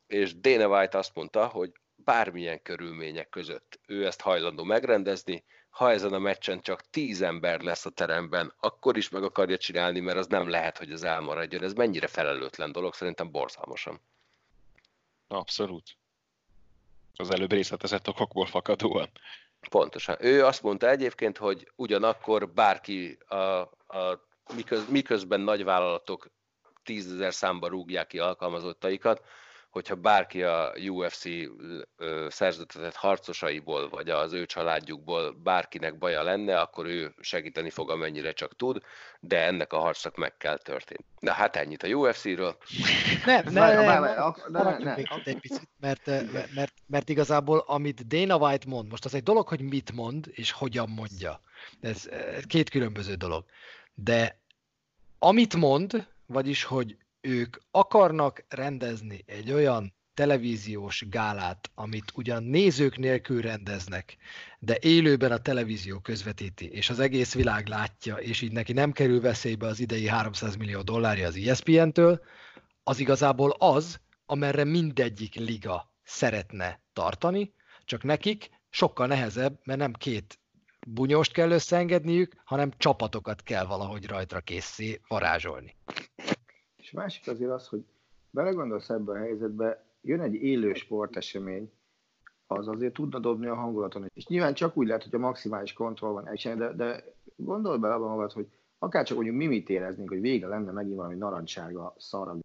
[0.06, 6.12] és Dana White azt mondta, hogy bármilyen körülmények között ő ezt hajlandó megrendezni, ha ezen
[6.12, 10.26] a meccsen csak tíz ember lesz a teremben, akkor is meg akarja csinálni, mert az
[10.26, 11.62] nem lehet, hogy az elmaradjon.
[11.62, 14.00] Ez mennyire felelőtlen dolog, szerintem borzalmasan.
[15.28, 15.96] Abszolút.
[17.14, 19.10] Az előbb részletezett okokból fakadóan.
[19.68, 20.16] Pontosan.
[20.20, 23.68] Ő azt mondta egyébként, hogy ugyanakkor bárki, a, a,
[24.54, 26.30] miköz, miközben nagyvállalatok
[26.82, 29.22] tízezer számba rúgják ki alkalmazottaikat,
[29.70, 31.24] hogyha bárki a UFC
[32.28, 38.56] szerződtetett harcosaiból, vagy az ő családjukból bárkinek baja lenne, akkor ő segíteni fog, amennyire csak
[38.56, 38.82] tud,
[39.20, 41.04] de ennek a harcnak meg kell történni.
[41.18, 42.56] Na hát ennyit a UFC-ről.
[43.24, 44.02] Nem, nem, nem,
[44.48, 46.06] nem, nem, egy picit, mert,
[46.54, 50.50] mert, mert igazából amit Dana White mond, most az egy dolog, hogy mit mond, és
[50.50, 51.40] hogyan mondja.
[51.80, 52.08] Ez
[52.46, 53.44] két különböző dolog.
[53.94, 54.40] De
[55.18, 63.40] amit mond, vagyis, hogy ők akarnak rendezni egy olyan televíziós gálát, amit ugyan nézők nélkül
[63.40, 64.16] rendeznek,
[64.58, 69.20] de élőben a televízió közvetíti, és az egész világ látja, és így neki nem kerül
[69.20, 72.20] veszélybe az idei 300 millió dollárja az ESPN-től,
[72.82, 77.54] az igazából az, amerre mindegyik liga szeretne tartani,
[77.84, 80.38] csak nekik sokkal nehezebb, mert nem két
[80.86, 85.76] bunyost kell összeengedniük, hanem csapatokat kell valahogy rajtra készé varázsolni.
[86.90, 87.84] És a másik azért az, hogy
[88.30, 91.72] belegondolsz ebbe a helyzetbe, jön egy élő sportesemény,
[92.46, 94.10] az azért tudna dobni a hangulaton.
[94.14, 97.04] És nyilván csak úgy lehet, hogy a maximális kontroll van egy de, de
[97.36, 98.46] gondolj bele abban magad, hogy
[98.78, 102.36] akár csak mondjuk mimit éreznénk, hogy vége lenne megint valami narancsága szar,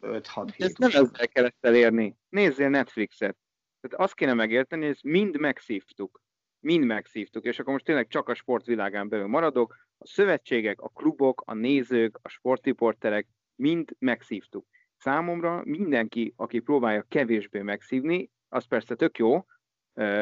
[0.00, 0.66] 5-6 hét.
[0.66, 2.16] Ezt nem ezzel kellett elérni.
[2.28, 3.36] Nézzél Netflixet.
[3.80, 6.20] Tehát azt kéne megérteni, hogy ezt mind megszívtuk.
[6.60, 7.44] Mind megszívtuk.
[7.44, 9.76] És akkor most tényleg csak a sportvilágán belül maradok.
[9.98, 13.26] A szövetségek, a klubok, a nézők, a sportriporterek
[13.56, 14.66] mind megszívtuk.
[14.96, 19.44] Számomra mindenki, aki próbálja kevésbé megszívni, az persze tök jó,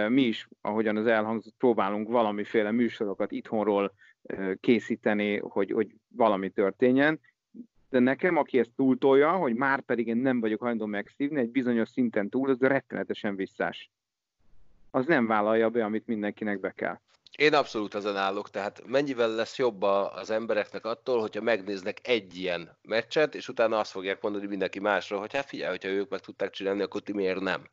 [0.09, 3.95] mi is, ahogyan az elhangzott, próbálunk valamiféle műsorokat itthonról
[4.61, 7.21] készíteni, hogy, hogy valami történjen,
[7.89, 11.89] de nekem, aki ezt túltolja, hogy már pedig én nem vagyok hajlandó megszívni, egy bizonyos
[11.89, 13.91] szinten túl, az rettenetesen visszás.
[14.91, 17.01] Az nem vállalja be, amit mindenkinek be kell.
[17.37, 22.77] Én abszolút ezen állok, tehát mennyivel lesz jobb az embereknek attól, hogyha megnéznek egy ilyen
[22.83, 26.51] meccset, és utána azt fogják mondani mindenki másról, hogy hát figyelj, hogyha ők meg tudták
[26.51, 27.69] csinálni, akkor ti miért nem?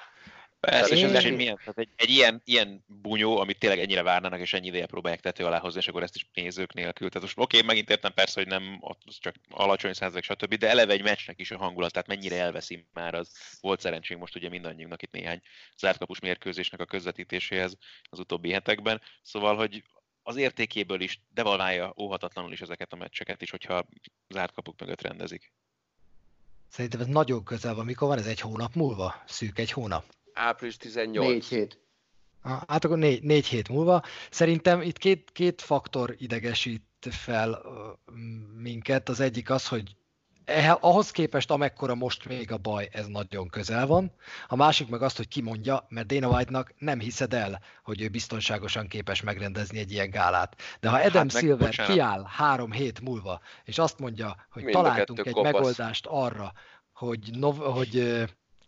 [0.62, 4.54] Persze, és ez milyen, tehát egy, egy ilyen, ilyen bunyó, amit tényleg ennyire várnának, és
[4.54, 7.10] ennyi ideje próbálják tető alá hozni, és akkor ezt is nézők nélkül.
[7.10, 10.70] Tehát most oké, okay, megint értem persze, hogy nem ott csak alacsony százalék, stb., de
[10.70, 13.32] eleve egy meccsnek is a hangulat, tehát mennyire elveszi már az.
[13.62, 15.42] Volt szerencsénk most ugye mindannyiunknak itt néhány
[15.78, 17.78] zártkapus mérkőzésnek a közvetítéséhez
[18.10, 19.02] az utóbbi hetekben.
[19.22, 19.84] Szóval, hogy
[20.24, 23.88] az értékéből is devalválja óhatatlanul is ezeket a meccseket is, hogyha
[24.30, 25.54] zárt kapuk mögött rendezik.
[26.68, 27.86] Szerintem ez nagyon közel van.
[27.86, 29.24] Mikor van ez egy hónap múlva?
[29.26, 30.06] Szűk egy hónap.
[30.42, 31.28] Április 18.
[31.28, 31.80] Négy hét.
[32.44, 34.04] Hát akkor négy, négy hét múlva.
[34.30, 37.62] Szerintem itt két, két faktor idegesít fel
[38.58, 39.10] minket.
[39.10, 39.96] Az egyik az, hogy
[40.80, 44.12] ahhoz képest, amekkora most még a baj, ez nagyon közel van.
[44.48, 48.88] A másik meg azt, hogy kimondja, mert Dana White-nak nem hiszed el, hogy ő biztonságosan
[48.88, 50.56] képes megrendezni egy ilyen gálát.
[50.80, 51.94] De ha Adam hát Silver bocsánat.
[51.94, 55.52] kiáll három hét múlva, és azt mondja, hogy Mind találtunk egy kopasz.
[55.52, 56.54] megoldást arra,
[56.94, 58.24] hogy, nov- hogy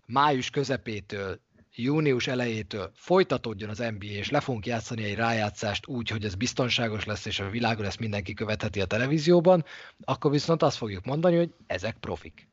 [0.06, 1.40] május közepétől
[1.76, 7.06] június elejétől folytatódjon az NBA, és le fogunk játszani egy rájátszást úgy, hogy ez biztonságos
[7.06, 9.66] lesz, és a világon ezt mindenki követheti a televízióban,
[10.04, 12.48] akkor viszont azt fogjuk mondani, hogy ezek profik.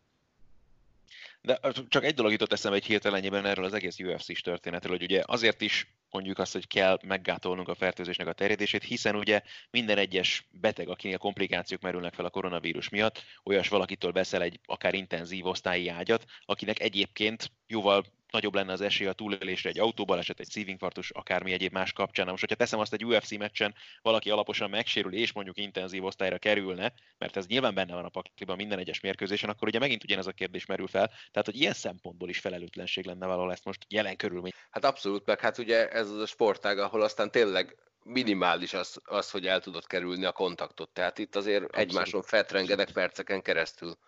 [1.42, 5.22] De csak egy dolog jutott eszembe egy hirtelenjében erről az egész UFC-s történetről, hogy ugye
[5.26, 10.48] azért is mondjuk azt, hogy kell meggátolnunk a fertőzésnek a terjedését, hiszen ugye minden egyes
[10.50, 15.88] beteg, akinél komplikációk merülnek fel a koronavírus miatt, olyas valakitől veszel egy akár intenzív osztályi
[15.88, 21.53] ágyat, akinek egyébként jóval nagyobb lenne az esély a túlélésre egy autóbaleset, egy szívinfarktus, akármi
[21.53, 22.24] egyéb más kapcsán.
[22.24, 26.39] Na most, hogyha teszem azt egy UFC meccsen, valaki alaposan megsérül és mondjuk intenzív osztályra
[26.39, 30.26] kerülne, mert ez nyilván benne van a pakliban minden egyes mérkőzésen, akkor ugye megint ugyanez
[30.26, 31.07] a kérdés merül fel.
[31.07, 34.53] Tehát, hogy ilyen szempontból is felelőtlenség lenne valahol ezt most jelen körülmény.
[34.70, 39.31] Hát abszolút, meg hát ugye ez az a sportág, ahol aztán tényleg minimális az, az,
[39.31, 40.91] hogy el tudod kerülni a kontaktot.
[40.91, 41.89] Tehát itt azért abszolút.
[41.89, 43.99] egymáson fetrengedek perceken keresztül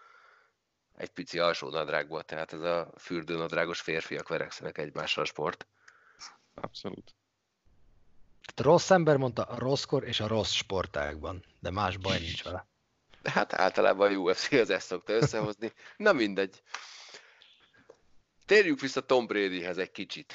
[0.97, 5.67] egy pici alsó nadrágba, tehát ez a fürdőnadrágos férfiak verekszenek egymásra a sport.
[6.55, 7.15] Abszolút.
[8.57, 12.67] Rossz ember mondta a rosszkor és a rossz sportágban, de más baj nincs vele.
[13.23, 15.73] De hát általában a UFC az ezt szokta összehozni.
[15.97, 16.63] Na mindegy.
[18.47, 20.35] Térjünk vissza Tom Bradyhez egy kicsit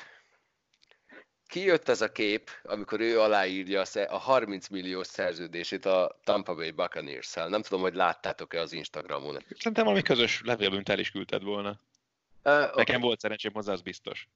[1.47, 7.27] kijött ez a kép, amikor ő aláírja a 30 milliós szerződését a Tampa Bay buccaneers
[7.27, 7.47] -szel.
[7.47, 9.37] Nem tudom, hogy láttátok-e az Instagramon.
[9.57, 11.69] Szerintem valami közös levélből el is küldted volna.
[11.69, 12.99] Uh, Nekem okay.
[12.99, 14.27] volt szerencsém hozzá, az biztos.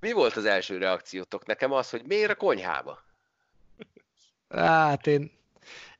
[0.00, 1.46] Mi volt az első reakciótok?
[1.46, 3.02] Nekem az, hogy miért a konyhába?
[4.48, 5.30] Hát én,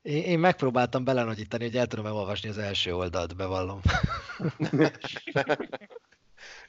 [0.01, 3.81] én, én megpróbáltam belenagyítani, hogy el tudom olvasni az első oldalt, bevallom.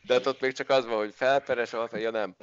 [0.07, 2.37] De ott még csak az van, hogy felperes, ja nem.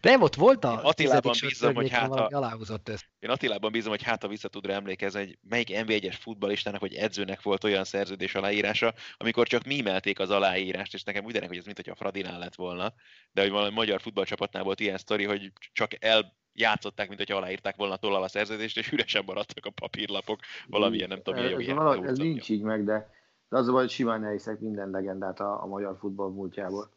[0.00, 2.28] Nem, ott volt a Attilában bízom, hogy hát a...
[2.30, 3.04] aláhúzott ezt.
[3.18, 6.94] Én Attilában bízom, hogy hát a vissza tud rá emlékezni, hogy melyik NB1-es futballistának vagy
[6.94, 11.58] edzőnek volt olyan szerződés aláírása, amikor csak mímelték az aláírást, és nekem úgy denek, hogy
[11.58, 12.92] ez mint hogy a Fradinál lett volna,
[13.32, 17.76] de hogy valami magyar futballcsapatnál volt ilyen sztori, hogy csak el játszották, mint hogy aláírták
[17.76, 22.06] volna tollal a szerződést, és üresen maradtak a papírlapok, valamilyen, nem tudom, ez, ez, valami,
[22.06, 23.10] ez nincs így meg, de,
[23.48, 26.90] de az a baj, hogy simán elhiszek minden legendát a, a magyar futball múltjából.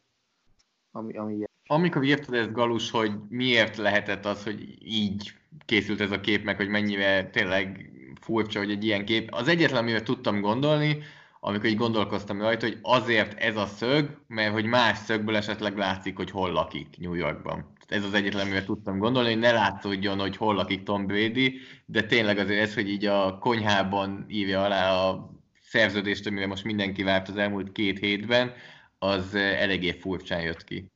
[0.92, 5.34] Ami, ami amikor írtad ezt, Galus, hogy miért lehetett az, hogy így
[5.66, 7.92] készült ez a kép, meg hogy mennyire tényleg
[8.22, 9.34] furcsa, hogy egy ilyen kép.
[9.34, 10.98] Az egyetlen, amire tudtam gondolni,
[11.40, 16.16] amikor így gondolkoztam rajta, hogy azért ez a szög, mert hogy más szögből esetleg látszik,
[16.16, 17.74] hogy hol lakik New Yorkban.
[17.88, 22.04] Ez az egyetlen, amire tudtam gondolni, hogy ne látszódjon, hogy hol lakik Tom Brady, de
[22.04, 25.30] tényleg azért ez, hogy így a konyhában írja alá a
[25.62, 28.54] szerződést, amire most mindenki várt az elmúlt két hétben,
[29.00, 30.92] az eléggé furcsán jött ki.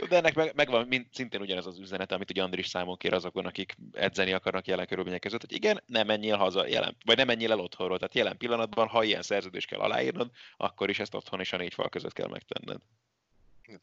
[0.00, 3.12] Jó, de ennek meg, megvan mind, szintén ugyanez az üzenet, amit ugye Andris számon kér
[3.12, 7.26] azokon, akik edzeni akarnak jelen körülmények között, hogy igen, nem menjél haza, jelen, vagy nem
[7.26, 7.98] menjél el otthonról.
[7.98, 11.74] Tehát jelen pillanatban, ha ilyen szerződést kell aláírnod, akkor is ezt otthon és a négy
[11.74, 12.80] fal között kell megtenned.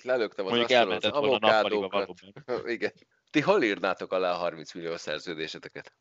[0.03, 2.33] Lelöktem az Mondjuk elmented volna nappaliba valóban.
[2.75, 2.91] Igen.
[3.31, 5.93] Ti hol írnátok alá a 30 millió szerződéseteket?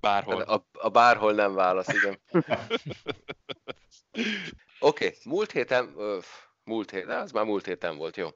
[0.00, 0.40] Bárhol.
[0.40, 2.18] A, a bárhol nem válasz, igen.
[4.78, 5.16] Oké, okay.
[5.24, 6.26] múlt héten, öf,
[6.64, 8.28] múlt héten, az már múlt héten volt, jó.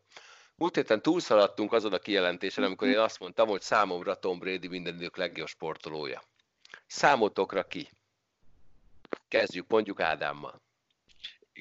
[0.59, 4.95] Múlt héten túlszaladtunk azon a kijelentésen, amikor én azt mondtam, hogy számomra Tom Brady minden
[4.95, 6.23] idők legjobb sportolója.
[6.87, 7.89] Számotokra ki?
[9.29, 10.61] Kezdjük mondjuk Ádámmal.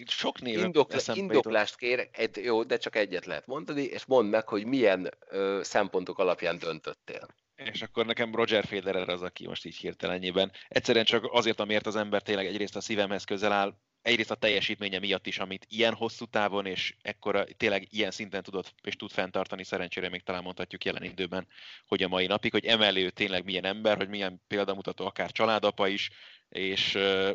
[0.06, 4.48] Sok név Indokla, Indoklást kér, egy, jó, de csak egyet lehet mondani, és mondd meg,
[4.48, 7.28] hogy milyen ö, szempontok alapján döntöttél.
[7.56, 10.52] És akkor nekem Roger Federer az, aki most így hirtelenjében.
[10.68, 13.76] Egyszerűen csak azért, amiért az ember tényleg egyrészt a szívemhez közel áll,
[14.06, 18.74] egyrészt a teljesítménye miatt is, amit ilyen hosszú távon és ekkora, tényleg ilyen szinten tudott
[18.82, 21.47] és tud fenntartani, szerencsére még talán mondhatjuk jelen időben,
[21.86, 25.88] hogy a mai napig, hogy emellé ő tényleg milyen ember, hogy milyen példamutató, akár családapa
[25.88, 26.10] is,
[26.49, 27.30] és uh,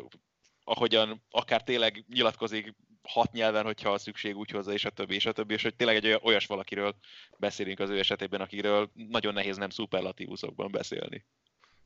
[0.63, 5.31] ahogyan akár tényleg nyilatkozik hat nyelven, hogyha szükség úgy hozzá, és a többi, és a
[5.31, 6.95] többi, és hogy tényleg egy olyas valakiről
[7.37, 11.25] beszélünk az ő esetében, akiről nagyon nehéz nem szuperlatívuszokban beszélni.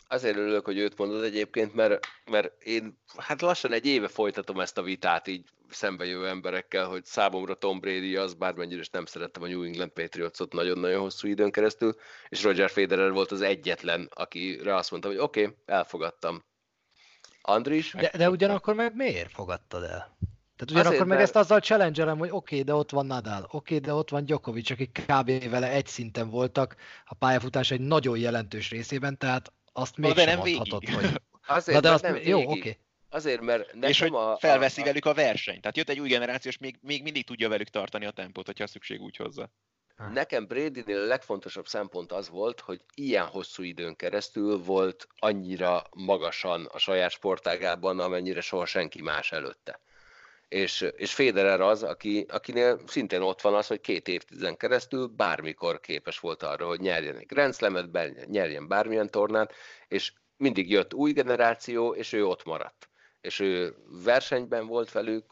[0.08, 4.78] Azért örülök, hogy őt mondod egyébként, mert, mert én hát lassan egy éve folytatom ezt
[4.78, 5.44] a vitát így
[5.82, 10.54] jövő emberekkel, hogy számomra Tom Brady az, bármennyire is nem szerettem a New England Patriotsot
[10.54, 11.96] nagyon-nagyon hosszú időn keresztül,
[12.30, 16.44] és Roger Federer volt az egyetlen, akire azt mondtam, hogy oké, okay, elfogadtam.
[17.42, 17.92] Andris?
[17.92, 20.18] De, de ugyanakkor meg miért fogadtad el?
[20.56, 21.22] Tehát ugyanakkor Azért, meg mert...
[21.22, 24.26] ezt azzal challengerem, hogy oké, okay, de ott van Nadal, oké, okay, de ott van
[24.26, 25.50] Djokovic, akik kb.
[25.50, 26.76] vele egy szinten voltak
[27.06, 31.10] a pályafutás egy nagyon jelentős részében, tehát azt még nem mondhatod, hogy...
[31.48, 32.04] Azért, de azt...
[32.04, 32.60] nem jó, oké.
[32.60, 32.78] Okay.
[33.10, 34.88] Azért, mert nekem és hogy a, felveszi a, a...
[34.88, 35.62] velük a versenyt.
[35.62, 38.68] Tehát jött egy új generáció, és még, még mindig tudja velük tartani a tempót, hogyha
[38.68, 39.52] szükség úgy hozza.
[40.14, 46.66] Nekem Brady-nél a legfontosabb szempont az volt, hogy ilyen hosszú időn keresztül volt annyira magasan
[46.66, 49.80] a saját sportágában, amennyire soha senki más előtte.
[50.48, 55.80] És, és Federer az, aki, akinél szintén ott van az, hogy két évtizeden keresztül bármikor
[55.80, 59.54] képes volt arra, hogy nyerjen egy Grand Slam-et, nyerjen bármilyen tornát,
[59.88, 62.90] és mindig jött új generáció, és ő ott maradt.
[63.22, 65.24] És ő versenyben volt velük,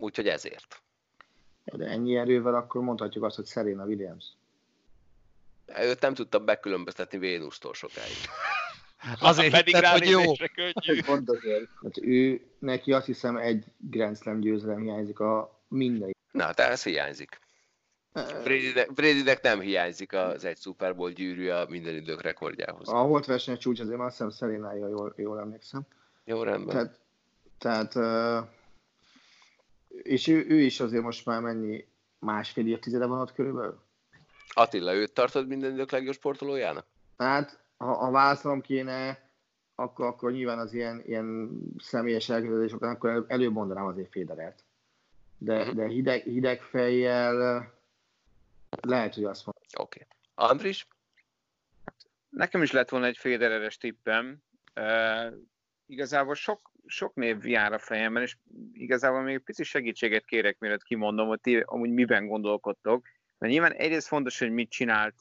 [0.00, 0.82] Úgyhogy ezért.
[1.64, 4.24] De ennyi erővel akkor mondhatjuk azt, hogy Serena Williams.
[5.80, 8.16] Őt nem tudtam bekülönböztetni Vénusztól sokáig.
[9.20, 10.22] Azért Pedig hitted, hogy jó.
[11.04, 11.68] Pont azért.
[11.82, 16.16] Hát ő, neki azt hiszem egy Grand Slam győzelem hiányzik a minden.
[16.30, 17.40] Na, tehát ez hiányzik.
[18.94, 22.88] Bradynek, nem hiányzik az egy Super Bowl gyűrű a minden idők rekordjához.
[22.88, 25.82] A volt verseny csúcs azért azt hiszem Szerinája, jól, jól emlékszem.
[26.24, 26.74] Jó, rendben.
[26.74, 26.98] Tehát,
[27.58, 27.94] tehát
[30.02, 31.84] és ő, ő, is azért most már mennyi
[32.18, 33.80] másfél évtizede van ott körülbelül?
[34.52, 36.86] Attila, őt tartod minden idők legjobb sportolójának?
[37.16, 39.28] Hát, ha, ha válaszolom kéne,
[39.74, 44.64] akkor, akkor nyilván az ilyen, ilyen személyes elkövetések, akkor előbb mondanám azért Féderert.
[45.38, 45.74] De, uh-huh.
[45.74, 47.34] de hideg, hideg fejjel
[48.80, 49.64] lehet, hogy azt mondom.
[49.78, 50.06] Oké.
[50.34, 50.48] Okay.
[50.48, 50.86] Andris?
[52.28, 54.42] Nekem is lett volna egy Federeres tippem.
[54.76, 55.34] Uh,
[55.86, 58.36] igazából sok, sok név jár a fejemben, és
[58.72, 63.06] igazából még pici segítséget kérek, mielőtt kimondom, hogy ti amúgy miben gondolkodtok.
[63.38, 65.14] Mert nyilván egyrészt fontos, hogy mit csinált,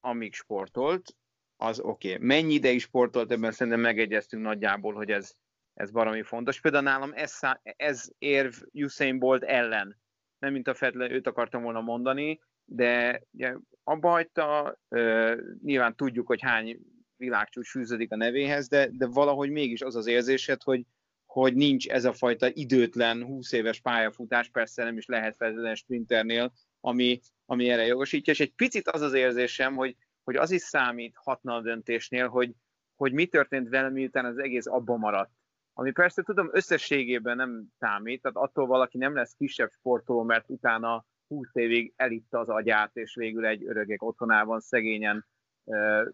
[0.00, 1.14] amíg sportolt,
[1.56, 2.12] az oké.
[2.12, 2.26] Okay.
[2.26, 5.34] Mennyi ideig sportolt, ebben szerintem megegyeztünk nagyjából, hogy ez,
[5.74, 6.60] ez valami fontos.
[6.60, 9.96] Például nálam ez, ez érv Usain Bolt ellen.
[10.38, 13.54] Nem mint a Fedle, őt akartam volna mondani, de ugye,
[13.84, 16.78] abba hagyta, uh, nyilván tudjuk, hogy hány
[17.16, 20.84] világcsúcs fűződik a nevéhez, de, de valahogy mégis az az érzésed, hogy,
[21.26, 26.52] hogy nincs ez a fajta időtlen 20 éves pályafutás, persze nem is lehet feltétlenül sprinternél,
[26.80, 29.96] ami, ami erre jogosítja, és egy picit az az érzésem, hogy,
[30.26, 32.54] hogy az is számíthatna a döntésnél, hogy,
[32.96, 35.30] hogy mi történt vele, miután az egész abba maradt.
[35.72, 41.04] Ami persze tudom, összességében nem számít, tehát attól valaki nem lesz kisebb sportoló, mert utána
[41.28, 45.26] 20 évig elitta az agyát, és végül egy öregek otthonában szegényen
[45.64, 46.06] uh,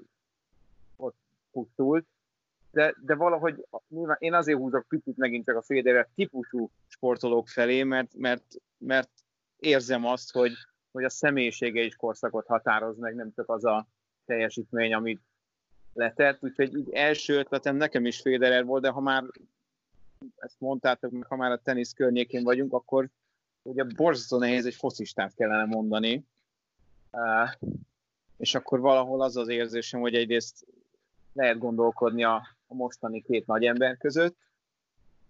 [0.97, 1.17] ott
[1.51, 2.07] pusztult.
[2.71, 7.83] De, de valahogy nyilván én azért húzok picit megint csak a Federer típusú sportolók felé,
[7.83, 8.45] mert, mert,
[8.79, 9.11] mert
[9.57, 10.53] érzem azt, hogy,
[10.91, 13.87] hogy a személyisége is korszakot határoz meg, nem csak az a
[14.27, 15.21] teljesítmény, amit
[15.93, 19.25] letett, úgyhogy így első ötletem nekem is Federer volt, de ha már
[20.37, 23.09] ezt mondtátok, ha már a tenisz környékén vagyunk, akkor
[23.63, 26.25] ugye borzasztó nehéz egy focistát kellene mondani,
[28.37, 30.67] és akkor valahol az az érzésem, hogy egyrészt
[31.33, 34.37] lehet gondolkodni a, a mostani két nagy ember között,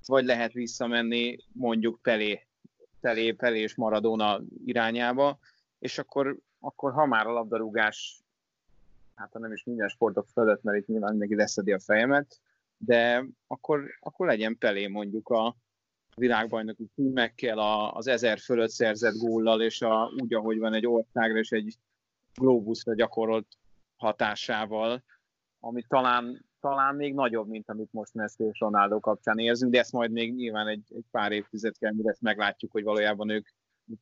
[0.07, 2.47] vagy lehet visszamenni mondjuk Pelé,
[3.01, 5.39] Pelé, Pelé és Maradona irányába,
[5.79, 8.22] és akkor, akkor ha már a labdarúgás,
[9.15, 12.41] hát nem is minden sportok fölött, mert itt nyilván mindenki leszedi a fejemet,
[12.77, 15.57] de akkor, akkor legyen Pelé mondjuk a,
[16.17, 17.59] világbajnoki címekkel,
[17.95, 21.77] az ezer fölött szerzett góllal, és a, úgy, ahogy van egy országra és egy
[22.35, 23.47] globusra gyakorolt
[23.97, 25.03] hatásával,
[25.61, 29.93] ami talán, talán még nagyobb, mint amit most Messi és Ronaldo kapcsán érzünk, de ezt
[29.93, 33.49] majd még nyilván egy, egy pár évtized kell, mire ezt meglátjuk, hogy valójában ők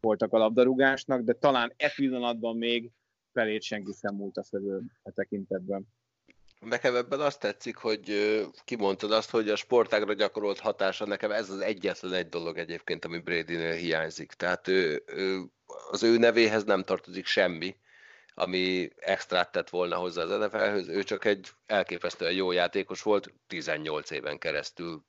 [0.00, 2.90] voltak a labdarúgásnak, de talán e pillanatban még
[3.32, 5.86] felét senki sem múlt a fölül a tekintetben.
[6.60, 8.12] Nekem ebben azt tetszik, hogy
[8.64, 13.18] kimondtad azt, hogy a sportágra gyakorolt hatása, nekem ez az egyetlen egy dolog egyébként, ami
[13.18, 14.32] Brady-nél hiányzik.
[14.32, 15.44] Tehát ő, ő,
[15.90, 17.76] az ő nevéhez nem tartozik semmi,
[18.34, 20.88] ami extrát tett volna hozzá az NFL-höz.
[20.88, 25.04] Ő csak egy elképesztően jó játékos volt, 18 éven keresztül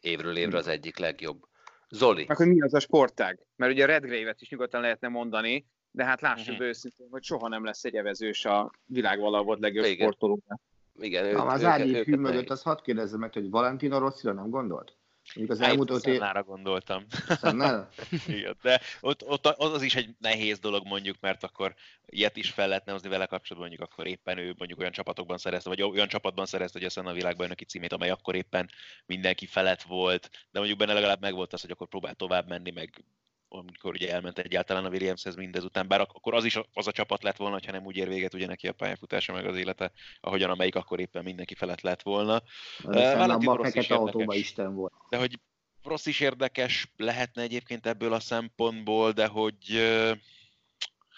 [0.00, 1.48] évről évre az egyik legjobb.
[1.88, 2.26] Zoli.
[2.28, 3.38] Akkor mi az a sportág?
[3.56, 6.66] Mert ugye a Redgrave-et is nyugodtan lehetne mondani, de hát lássuk uh-huh.
[6.66, 9.96] őszintén, hogy soha nem lesz egy evezős a világ valahol legjobb Igen.
[9.96, 10.60] sportolója.
[10.98, 14.98] Igen, ő, az ágyi hű mögött, az hadd kérdezzem meg, hogy Valentino Rosszira nem gondolt?
[15.34, 16.20] Mondjuk az elmúlt öt év...
[16.44, 17.04] gondoltam.
[18.26, 21.74] Igen, de ott, ott, az is egy nehéz dolog mondjuk, mert akkor
[22.06, 25.68] ilyet is fel lehetne hozni vele kapcsolatban, mondjuk akkor éppen ő mondjuk olyan csapatokban szerezte,
[25.68, 28.70] vagy olyan csapatban szerezte, hogy aztán a világbajnoki címét, amely akkor éppen
[29.06, 33.04] mindenki felett volt, de mondjuk benne legalább megvolt az, hogy akkor próbál tovább menni, meg
[33.52, 37.36] amikor ugye elment egyáltalán a Williamshez mindezután, bár akkor az is az a csapat lett
[37.36, 40.74] volna, ha nem úgy ér véget ugye neki a pályafutása meg az élete, ahogyan amelyik
[40.74, 42.42] akkor éppen mindenki felett lett volna.
[42.84, 44.92] A fekete autóba Isten volt.
[45.08, 45.38] De hogy
[45.82, 49.82] rossz is érdekes lehetne egyébként ebből a szempontból, de hogy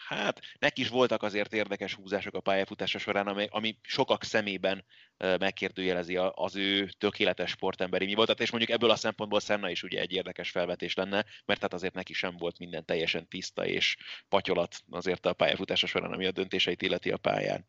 [0.06, 4.84] hát neki is voltak azért érdekes húzások a pályafutása során, ami, ami sokak szemében
[5.18, 8.40] megkérdőjelezi az ő tökéletes sportemberi mi volt.
[8.40, 11.94] És mondjuk ebből a szempontból Senna is ugye egy érdekes felvetés lenne, mert hát azért
[11.94, 13.96] neki sem volt minden teljesen tiszta és
[14.28, 17.66] patyolat azért a pályafutása során, ami a döntéseit illeti a pályán.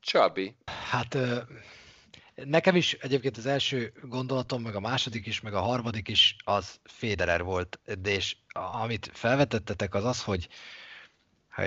[0.00, 0.56] Csabi.
[0.90, 1.18] Hát
[2.34, 6.80] nekem is egyébként az első gondolatom, meg a második is, meg a harmadik is az
[6.84, 10.48] Federer volt, de és amit felvetettetek az az, hogy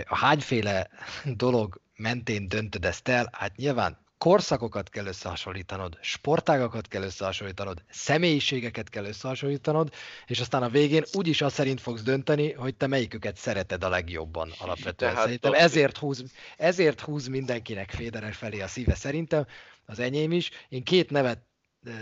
[0.06, 0.90] a hányféle
[1.36, 9.06] dolog mentén döntöd ezt el, hát nyilván korszakokat kell összehasonlítanod, sportágakat kell összehasonlítanod, személyiségeket kell
[9.06, 9.94] összehasonlítanod,
[10.26, 14.52] és aztán a végén úgyis azt szerint fogsz dönteni, hogy te melyiküket szereted a legjobban
[14.58, 15.12] alapvetően.
[15.12, 16.24] Tehát szerintem ezért húz,
[16.58, 19.46] ezért húz mindenkinek Federer felé a szíve szerintem,
[19.86, 20.50] az enyém is.
[20.70, 21.40] Én két nevet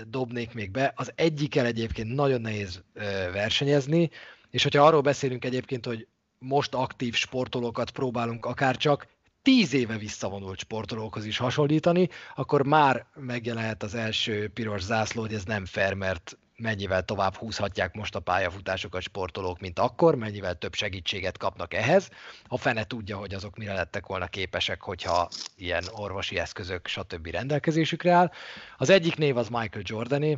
[0.07, 0.93] dobnék még be.
[0.95, 2.83] Az egyikkel egyébként nagyon nehéz
[3.31, 4.09] versenyezni,
[4.49, 6.07] és hogyha arról beszélünk egyébként, hogy
[6.39, 9.07] most aktív sportolókat próbálunk akár csak
[9.41, 15.43] tíz éve visszavonult sportolókhoz is hasonlítani, akkor már megjelenhet az első piros zászló, hogy ez
[15.43, 21.37] nem fair, mert mennyivel tovább húzhatják most a pályafutásokat sportolók, mint akkor, mennyivel több segítséget
[21.37, 22.09] kapnak ehhez.
[22.47, 27.27] A fene tudja, hogy azok mire lettek volna képesek, hogyha ilyen orvosi eszközök, stb.
[27.27, 28.31] rendelkezésükre áll.
[28.77, 30.37] Az egyik név az Michael Jordané.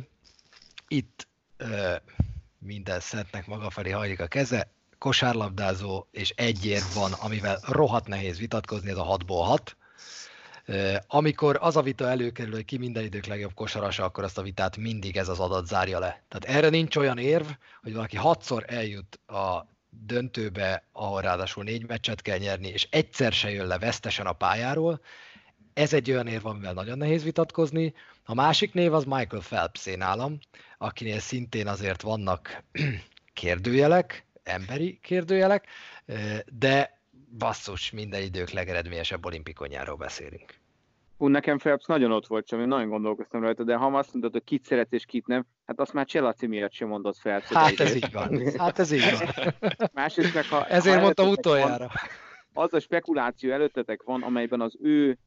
[0.88, 1.94] Itt ö,
[2.58, 4.70] minden szentnek maga felé hajlik a keze,
[5.02, 9.76] kosárlabdázó, és egy érv van, amivel rohadt nehéz vitatkozni, ez a 6-ból 6.
[11.06, 14.76] Amikor az a vita előkerül, hogy ki minden idők legjobb kosarasa, akkor azt a vitát
[14.76, 16.22] mindig ez az adat zárja le.
[16.28, 17.46] Tehát erre nincs olyan érv,
[17.82, 23.50] hogy valaki hatszor eljut a döntőbe, ahol ráadásul négy meccset kell nyerni, és egyszer se
[23.50, 25.00] jön le vesztesen a pályáról.
[25.74, 27.94] Ez egy olyan érv, amivel nagyon nehéz vitatkozni.
[28.24, 30.38] A másik név az Michael Phelps én nálam,
[30.78, 32.62] akinél szintén azért vannak
[33.42, 35.66] kérdőjelek, emberi kérdőjelek,
[36.58, 37.00] de
[37.38, 40.60] basszus, minden idők legeredményesebb olimpikonjáról beszélünk.
[41.18, 44.44] Hú, nekem Phelps nagyon ott volt, én nagyon gondolkoztam rajta, de ha azt mondod, hogy
[44.44, 47.52] kit szeret és kit nem, hát azt már Cselaci miatt sem mondott Phelps.
[47.52, 48.58] Hát ez így van.
[48.58, 49.54] Hát ez így van.
[49.92, 51.90] Másrészt meg, ha, Ezért ha mondtam utoljára.
[52.52, 55.18] Van, az a spekuláció előttetek van, amelyben az ő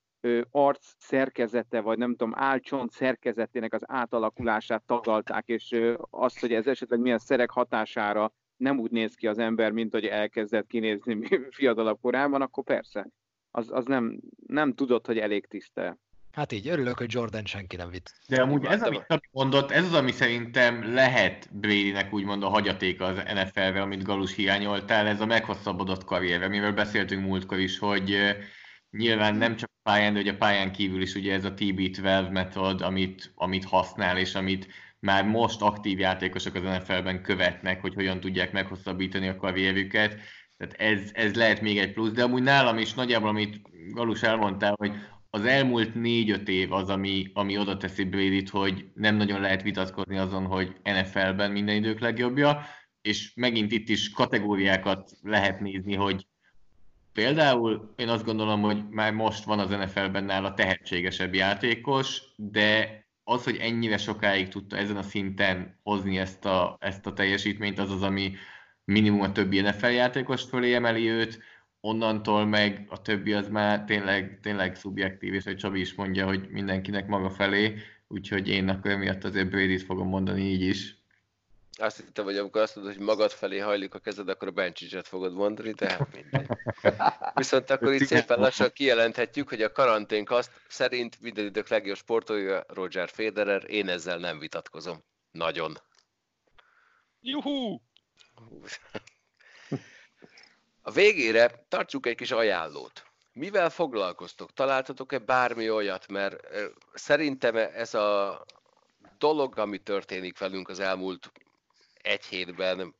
[0.52, 5.76] arc szerkezete, vagy nem tudom, álcsont szerkezetének az átalakulását tagalták, és
[6.10, 10.06] azt, hogy ez esetleg milyen szerek hatására nem úgy néz ki az ember, mint hogy
[10.06, 13.08] elkezdett kinézni fiatalabb korában, akkor persze,
[13.52, 15.98] az, az nem, nem tudod, hogy elég tiszta.
[16.32, 18.14] Hát így, örülök, hogy Jordan senki nem vitt.
[18.28, 23.16] De amúgy ez, amit mondott, ez az, ami szerintem lehet Bradynek úgymond a hagyatéka az
[23.16, 28.36] NFL-vel, amit Galus hiányoltál, ez a meghosszabbodott karrier, amiről beszéltünk múltkor is, hogy
[28.90, 32.82] nyilván nem csak pályán, de hogy a pályán kívül is ugye ez a TB12 metod,
[32.82, 34.68] amit, amit használ, és amit
[35.00, 40.20] már most aktív játékosok az NFL-ben követnek, hogy hogyan tudják meghosszabbítani a karrierüket.
[40.58, 44.74] Tehát ez, ez lehet még egy plusz, de amúgy nálam is nagyjából, amit Galus elmondtál,
[44.78, 44.92] hogy
[45.30, 50.18] az elmúlt négy-öt év az, ami, ami oda teszi brady hogy nem nagyon lehet vitatkozni
[50.18, 52.66] azon, hogy NFL-ben minden idők legjobbja,
[53.02, 56.28] és megint itt is kategóriákat lehet nézni, hogy
[57.14, 63.44] például én azt gondolom, hogy már most van az NFL-ben nála tehetségesebb játékos, de az,
[63.44, 68.02] hogy ennyire sokáig tudta ezen a szinten hozni ezt a, ezt a teljesítményt, az az,
[68.02, 68.36] ami
[68.84, 71.40] minimum a többi NFL játékos fölé emeli őt,
[71.80, 76.48] onnantól meg a többi az már tényleg, tényleg szubjektív, és hogy Csabi is mondja, hogy
[76.50, 77.76] mindenkinek maga felé,
[78.08, 81.05] úgyhogy én akkor emiatt azért brady fogom mondani így is.
[81.78, 85.08] Azt hittem, hogy amikor azt mondod, hogy magad felé hajlik a kezed, akkor a Bencsicset
[85.08, 86.48] fogod mondani, de hát mindegy.
[87.34, 92.64] Viszont akkor itt szépen lassan kijelenthetjük, hogy a karanténk azt szerint minden idők legjobb sportolója
[92.68, 95.04] Roger Federer, én ezzel nem vitatkozom.
[95.32, 95.78] Nagyon.
[97.22, 97.82] Juhú!
[100.82, 103.04] A végére tartsuk egy kis ajánlót.
[103.34, 104.54] Mivel foglalkoztok?
[104.54, 106.08] Találtatok-e bármi olyat?
[106.08, 106.48] Mert
[106.94, 108.46] szerintem ez a
[109.18, 111.32] dolog, ami történik velünk az elmúlt
[112.06, 112.96] egy hétben,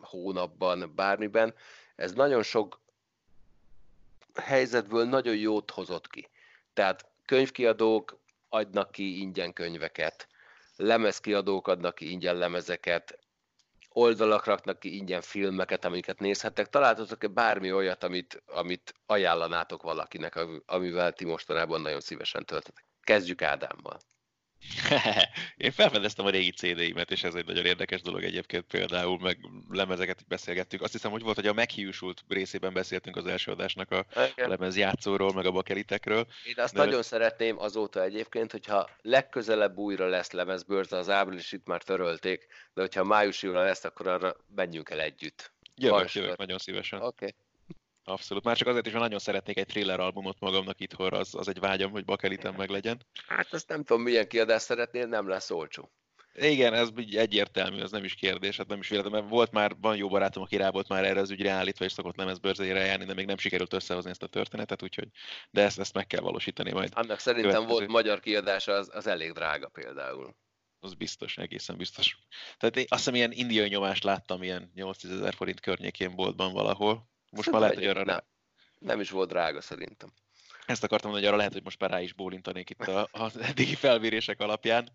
[0.00, 1.54] hónapban, bármiben,
[1.96, 2.80] ez nagyon sok
[4.34, 6.28] helyzetből nagyon jót hozott ki.
[6.72, 10.28] Tehát könyvkiadók adnak ki ingyen könyveket,
[10.76, 13.18] lemezkiadók adnak ki ingyen lemezeket,
[13.88, 16.68] oldalak raknak ki ingyen filmeket, amiket nézhettek.
[16.68, 22.84] Találtatok-e bármi olyat, amit, amit ajánlanátok valakinek, amivel ti mostanában nagyon szívesen töltetek?
[23.00, 23.98] Kezdjük Ádámmal.
[25.56, 29.38] Én felfedeztem a régi CD-imet, és ez egy nagyon érdekes dolog egyébként például, meg
[29.68, 30.82] lemezeket beszélgettünk.
[30.82, 34.06] Azt hiszem, hogy volt, hogy a meghiúsult részében beszéltünk az első adásnak a
[34.36, 36.26] lemez játszóról, meg a bakelitekről.
[36.44, 36.84] Én azt de...
[36.84, 43.04] nagyon szeretném azóta egyébként, hogyha legközelebb újra lesz lemezbőrze, az áprilisit már törölték, de hogyha
[43.04, 45.52] májusra lesz, akkor arra menjünk el együtt.
[45.74, 46.98] Jövök, jövök nagyon szívesen.
[46.98, 47.06] Oké.
[47.06, 47.34] Okay.
[48.04, 48.44] Abszolút.
[48.44, 51.58] Már csak azért is, hogy nagyon szeretnék egy thriller albumot magamnak itthonra, az, az egy
[51.58, 53.06] vágyam, hogy bakelitem meg legyen.
[53.26, 55.90] Hát azt nem tudom, milyen kiadást szeretnél, nem lesz olcsó.
[56.34, 59.96] Igen, ez egyértelmű, ez nem is kérdés, hát nem is véletlen, mert volt már, van
[59.96, 63.14] jó barátom, aki rá volt már erre az ügyre állítva, és szokott lemezbőrzére járni, de
[63.14, 65.08] még nem sikerült összehozni ezt a történetet, úgyhogy,
[65.50, 66.90] de ezt, ezt meg kell valósítani majd.
[66.94, 67.78] Annak szerintem következő.
[67.78, 70.36] volt magyar kiadása, az, az elég drága például.
[70.80, 72.18] Az biztos, egészen biztos.
[72.58, 77.08] Tehát én azt hiszem, ilyen indiai nyomást láttam ilyen 8 ezer forint környékén boltban valahol,
[77.30, 78.20] most már lehet, hogy arra nem.
[78.78, 80.12] nem is volt drága szerintem.
[80.66, 83.74] Ezt akartam mondani, hogy arra lehet, hogy most már rá is bólintanék itt az eddigi
[83.74, 84.88] felvérések alapján.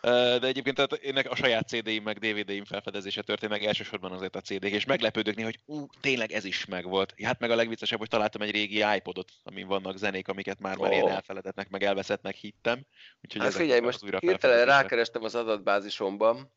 [0.00, 4.40] De egyébként tehát ennek a saját CD-im meg DVD-im felfedezése történt meg elsősorban azért a
[4.40, 7.14] CD-k, és meglepődök hogy ú, tényleg ez is megvolt.
[7.22, 10.82] Hát meg a legviccesebb, hogy találtam egy régi iPodot, amin vannak zenék, amiket már, oh.
[10.82, 12.86] már én elfeledetnek, meg elveszettnek hittem.
[13.22, 16.52] Úgyhogy hát figyelj, most hirtelen rákerestem az adatbázisomban,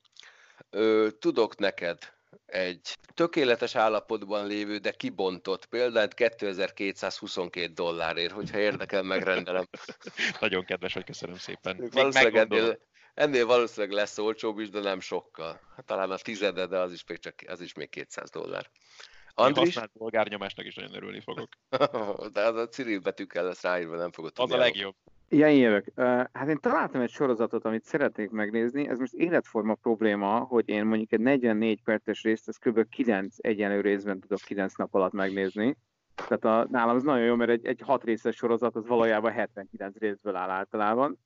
[0.69, 2.13] Ö, tudok neked
[2.45, 9.67] egy tökéletes állapotban lévő, de kibontott példát 2222 dollárért, hogyha érdekel, megrendelem.
[10.39, 11.89] Nagyon kedves, hogy köszönöm szépen.
[11.91, 12.79] Valószínűleg ennél,
[13.13, 15.59] ennél valószínűleg lesz olcsóbb is, de nem sokkal.
[15.75, 18.69] Hát talán a tizede, de az is még, csak, az is még 200 dollár.
[19.33, 19.57] Andris?
[19.57, 21.49] Én használt bolgárnyomásnak is nagyon örülni fogok.
[22.33, 24.53] de az a Cyril betűkkel lesz ráírva, nem fogod tudni.
[24.53, 24.95] Az a legjobb.
[25.33, 25.85] Ja, én jövök.
[26.33, 28.87] Hát én találtam egy sorozatot, amit szeretnék megnézni.
[28.87, 32.89] Ez most életforma probléma, hogy én mondjuk egy 44 perces részt, ez kb.
[32.89, 35.77] 9 egyenlő részben tudok 9 nap alatt megnézni.
[36.15, 39.97] Tehát a, nálam ez nagyon jó, mert egy, egy 6 részes sorozat az valójában 79
[39.97, 41.19] részből áll általában.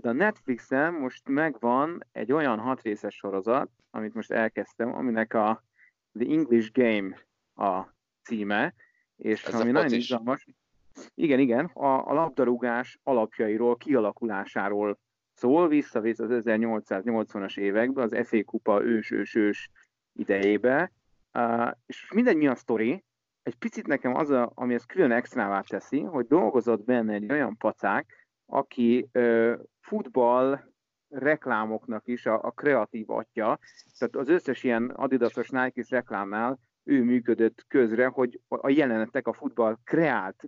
[0.00, 5.64] De a Netflixen most megvan egy olyan 6 részes sorozat, amit most elkezdtem, aminek a
[6.18, 7.18] The English Game
[7.54, 8.74] a címe,
[9.16, 10.46] és ez ami nagyon izgalmas.
[11.14, 14.98] Igen, igen, a, a labdarúgás alapjairól, kialakulásáról
[15.32, 19.70] szól, visszavész az 1880-as évekbe, az FA kupa ős-ős-ős
[20.12, 20.92] idejébe,
[21.32, 23.04] uh, és mindegy mi a sztori,
[23.42, 27.56] egy picit nekem az, a, ami ezt külön extrává teszi, hogy dolgozott benne egy olyan
[27.56, 30.60] pacák, aki uh, futball
[31.08, 33.58] reklámoknak is a, a kreatív atya,
[33.98, 39.76] tehát az összes ilyen adidasos Nike-s reklámnál ő működött közre, hogy a jelenetek, a futball
[39.84, 40.44] kreált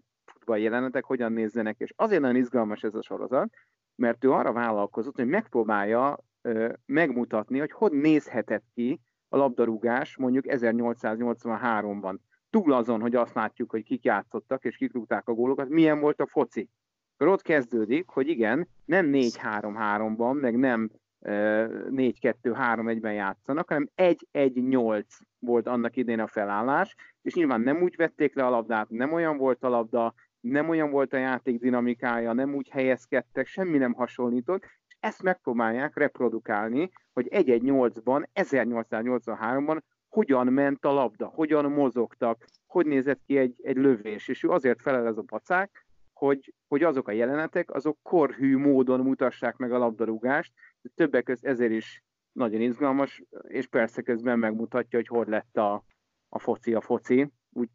[0.49, 3.55] futball jelenetek hogyan nézzenek, és azért nagyon izgalmas ez a sorozat,
[3.95, 10.45] mert ő arra vállalkozott, hogy megpróbálja ö, megmutatni, hogy hogy nézhetett ki a labdarúgás mondjuk
[10.49, 12.17] 1883-ban.
[12.51, 16.21] Túl azon, hogy azt látjuk, hogy kik játszottak és kik rúgták a gólokat, milyen volt
[16.21, 16.69] a foci.
[17.17, 20.91] Akkor ott kezdődik, hogy igen, nem 4-3-3-ban, meg nem
[21.25, 25.05] 4-2-3-1-ben játszanak, hanem 1-1-8
[25.39, 29.37] volt annak idén a felállás, és nyilván nem úgy vették le a labdát, nem olyan
[29.37, 30.15] volt a labda,
[30.51, 35.97] nem olyan volt a játék dinamikája, nem úgy helyezkedtek, semmi nem hasonlított, és ezt megpróbálják
[35.97, 43.77] reprodukálni, hogy 1-1-8-ban, 1883-ban hogyan ment a labda, hogyan mozogtak, hogy nézett ki egy, egy
[43.77, 48.57] lövés, és ő azért felel ez a pacák, hogy, hogy azok a jelenetek, azok korhű
[48.57, 50.53] módon mutassák meg a labdarúgást,
[50.95, 55.85] többek között ezért is nagyon izgalmas, és persze közben megmutatja, hogy hogy lett a,
[56.29, 57.69] a foci a foci, úgy,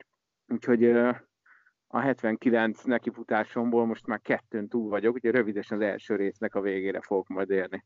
[0.47, 0.83] úgyhogy
[1.93, 7.01] a 79 nekifutásomból most már kettőn túl vagyok, úgyhogy rövidesen az első résznek a végére
[7.01, 7.85] fogok majd érni.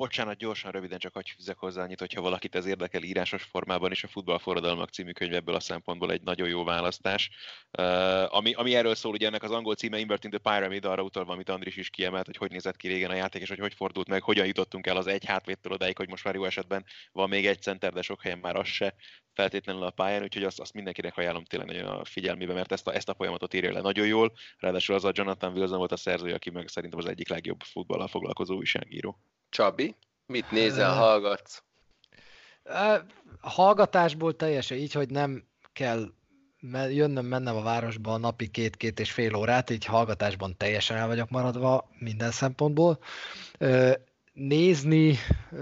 [0.00, 4.04] Bocsánat, gyorsan, röviden csak hagyj fűzek hozzá annyit, hogyha valakit ez érdekel írásos formában is,
[4.04, 7.30] a Futballforradalmak című könyv ebből a szempontból egy nagyon jó választás.
[7.78, 11.32] Uh, ami, ami erről szól, ugye ennek az angol címe Inverting the Pyramid, arra utalva,
[11.32, 14.08] amit Andris is kiemelt, hogy hogy nézett ki régen a játék, és hogy hogy fordult
[14.08, 17.46] meg, hogyan jutottunk el az egy hátvédtől odáig, hogy most már jó esetben van még
[17.46, 18.94] egy center, de sok helyen már az se
[19.32, 22.94] feltétlenül a pályán, úgyhogy azt, azt mindenkinek ajánlom tényleg nagyon a figyelmébe, mert ezt a,
[22.94, 24.32] ezt a folyamatot írja le nagyon jól.
[24.58, 28.08] Ráadásul az a Jonathan Wilson volt a szerzője, aki meg szerintem az egyik legjobb futballal
[28.08, 29.18] foglalkozó újságíró.
[29.50, 29.96] Csabi,
[30.26, 31.62] mit nézel, hallgatsz?
[33.40, 36.12] Hallgatásból teljesen így, hogy nem kell
[36.88, 41.30] jönnöm, mennem a városba a napi két-két és fél órát, így hallgatásban teljesen el vagyok
[41.30, 42.98] maradva minden szempontból
[44.32, 45.18] nézni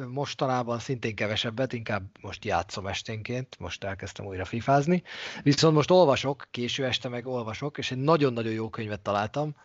[0.08, 5.02] mostanában szintén kevesebbet, inkább most játszom esténként, most elkezdtem újra fifázni,
[5.42, 9.56] viszont most olvasok, késő este meg olvasok, és egy nagyon-nagyon jó könyvet találtam.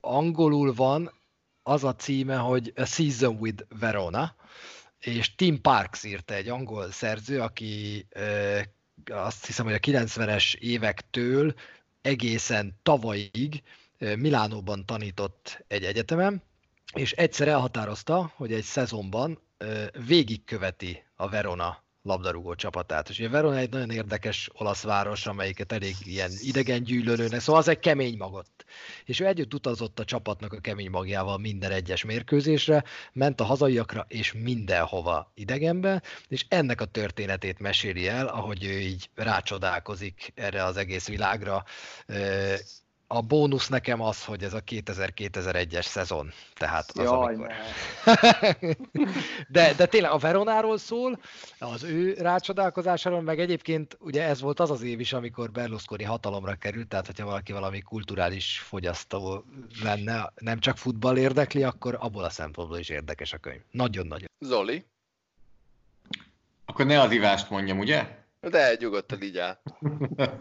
[0.00, 1.17] angolul van,
[1.68, 4.34] az a címe, hogy A Season with Verona,
[4.98, 8.06] és Tim Parks írta egy angol szerző, aki
[9.10, 11.54] azt hiszem, hogy a 90-es évektől
[12.00, 13.62] egészen tavalyig
[13.98, 16.42] Milánóban tanított egy egyetemen,
[16.94, 19.40] és egyszer elhatározta, hogy egy szezonban
[20.06, 23.08] végigköveti a Verona labdarúgó csapatát.
[23.08, 27.68] És ugye Verona egy nagyon érdekes olasz város, amelyiket elég ilyen idegen gyűlölőnek, szóval az
[27.68, 28.50] egy kemény magot.
[29.04, 34.04] És ő együtt utazott a csapatnak a kemény magjával minden egyes mérkőzésre, ment a hazaiakra
[34.08, 40.76] és mindenhova idegenbe, és ennek a történetét meséli el, ahogy ő így rácsodálkozik erre az
[40.76, 41.64] egész világra,
[43.10, 46.32] a bónusz nekem az, hogy ez a 2000-2001-es szezon.
[46.54, 47.52] Tehát az, Jaj, amikor...
[49.48, 51.20] de, de tényleg a Veronáról szól,
[51.58, 56.54] az ő rácsodálkozásáról, meg egyébként ugye ez volt az az év is, amikor Berlusconi hatalomra
[56.54, 59.44] került, tehát hogyha valaki valami kulturális fogyasztó
[59.82, 63.60] lenne, nem csak futball érdekli, akkor abból a szempontból is érdekes a könyv.
[63.70, 64.28] Nagyon-nagyon.
[64.38, 64.84] Zoli?
[66.64, 68.17] Akkor ne az ivást mondjam, ugye?
[68.40, 69.58] De nyugodtan így áll.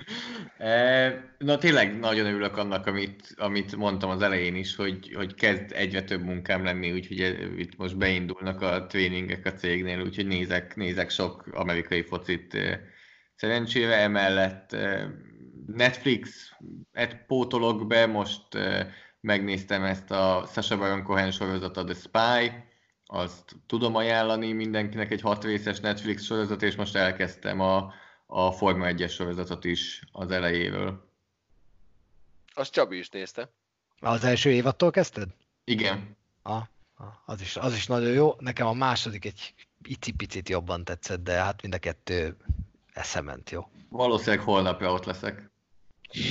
[0.57, 5.71] E, na tényleg nagyon örülök annak, amit, amit mondtam az elején is, hogy, hogy kezd
[5.71, 7.19] egyre több munkám lenni, úgyhogy
[7.57, 12.81] itt most beindulnak a tréningek a cégnél, úgyhogy nézek, nézek sok amerikai focit e,
[13.35, 14.75] szerencsére, emellett
[15.67, 16.51] Netflix
[16.91, 18.47] et pótolok be, most
[19.21, 22.51] megnéztem ezt a Sasha Baron Cohen sorozatot, The Spy,
[23.07, 27.93] azt tudom ajánlani mindenkinek egy hat részes Netflix sorozat, és most elkezdtem a,
[28.25, 31.11] a Forma 1-es sorozatot is az elejéről.
[32.53, 33.51] Azt Csabi is nézte.
[33.99, 35.29] Az első évattól kezdted?
[35.63, 36.17] Igen.
[36.41, 36.63] Ah,
[37.25, 38.35] az, is, az is nagyon jó.
[38.39, 39.53] Nekem a második egy
[39.83, 42.37] icipicit jobban tetszett, de hát mind a kettő
[42.93, 43.69] eszement jó.
[43.89, 45.49] Valószínűleg holnapja ott leszek.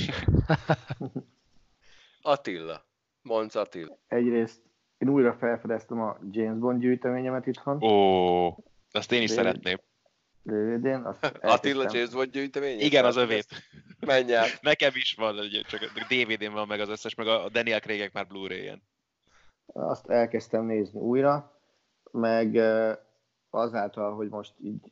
[2.21, 2.85] Attila.
[3.21, 3.97] Monc Attila.
[4.07, 4.66] Egyrészt
[4.97, 7.83] én újra felfedeztem a James Bond gyűjteményemet itthon.
[7.83, 8.47] Ó,
[8.91, 9.77] azt én is David, szeretném.
[10.43, 11.01] Rövidén.
[11.01, 12.79] Azt Attila James Bond gyűjtemény?
[12.79, 13.45] Igen, az övét.
[13.99, 14.45] Menj el.
[14.61, 15.35] Nekem is van,
[15.67, 18.81] csak a DVD-n van meg az összes, meg a Daniel Craig már Blu-ray-en.
[19.65, 21.59] Azt elkezdtem nézni újra,
[22.11, 22.59] meg
[23.49, 24.91] azáltal, hogy most így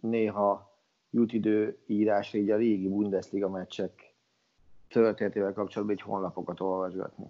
[0.00, 0.78] néha
[1.10, 4.14] jut idő írásra így a régi Bundesliga meccsek
[4.88, 7.26] történetével kapcsolatban egy honlapokat olvasgatni.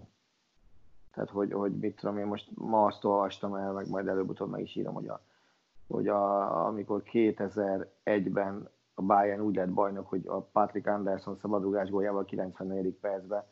[1.13, 4.61] Tehát, hogy, hogy mit tudom én, most ma azt olvastam el, meg majd előbb-utóbb meg
[4.61, 5.21] is írom, hogy, a,
[5.87, 12.25] hogy a, amikor 2001-ben a Bayern úgy lett bajnok, hogy a Patrick Anderson szabadrugás góljával
[12.25, 12.93] 94.
[12.93, 13.43] percben,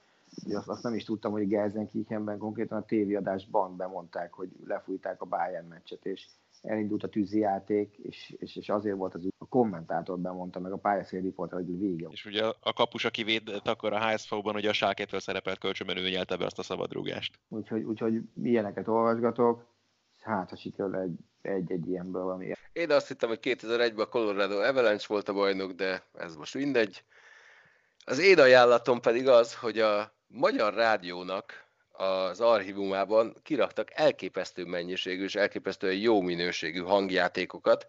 [0.53, 5.67] azt, azt nem is tudtam, hogy Gelsenkirchenben konkrétan a tévéadásban bemondták, hogy lefújták a Bayern
[5.67, 6.27] meccset, és
[6.61, 11.21] elindult a tűzijáték, és, és, és azért volt az a kommentátor bemondta, meg a pályaszél
[11.21, 12.07] riporter, hogy vége.
[12.11, 16.09] És ugye a kapus, aki védett akkor a HSV-ban, hogy a Sákétől szerepelt kölcsönben, ő
[16.09, 17.39] nyelte be azt a szabadrúgást.
[17.47, 19.65] Úgyhogy, úgyhogy ilyeneket olvasgatok,
[20.21, 22.51] hát ha sikerül egy, egy-egy ilyenből valami.
[22.73, 27.03] Én azt hittem, hogy 2001-ben a Colorado Avalanche volt a bajnok, de ez most mindegy.
[28.05, 31.68] Az én ajánlatom pedig az, hogy a Magyar Rádiónak
[31.99, 37.87] az archívumában kiraktak elképesztő mennyiségű és elképesztően jó minőségű hangjátékokat,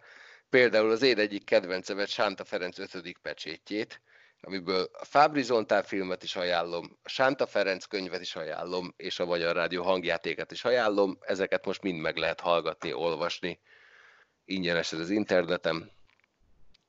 [0.49, 3.17] például az én egyik kedvencemet Sánta Ferenc 5.
[3.21, 4.01] pecsétjét,
[4.41, 9.25] amiből a Fábri Zontán filmet is ajánlom, a Sánta Ferenc könyvet is ajánlom, és a
[9.25, 11.17] Magyar Rádió hangjátéket is ajánlom.
[11.21, 13.59] Ezeket most mind meg lehet hallgatni, olvasni
[14.45, 15.91] ingyenesen az interneten.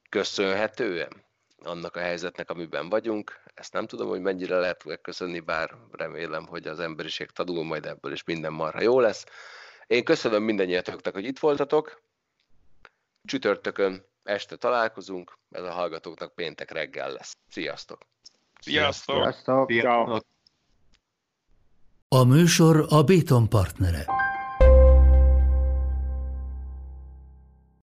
[0.08, 1.24] Köszönhetően
[1.64, 3.40] annak a helyzetnek, amiben vagyunk.
[3.54, 8.12] Ezt nem tudom, hogy mennyire lehet megköszönni, bár remélem, hogy az emberiség tanul majd ebből,
[8.12, 9.24] és minden marha jó lesz.
[9.86, 12.02] Én köszönöm mindennyiatoknak, hogy itt voltatok.
[13.24, 17.36] Csütörtökön este találkozunk, ez a hallgatóknak péntek reggel lesz.
[17.48, 17.98] Sziasztok!
[18.60, 19.16] Sziasztok!
[19.16, 19.70] Sziasztok!
[19.70, 20.24] Sziasztok.
[22.08, 24.31] A műsor a Béton partnere.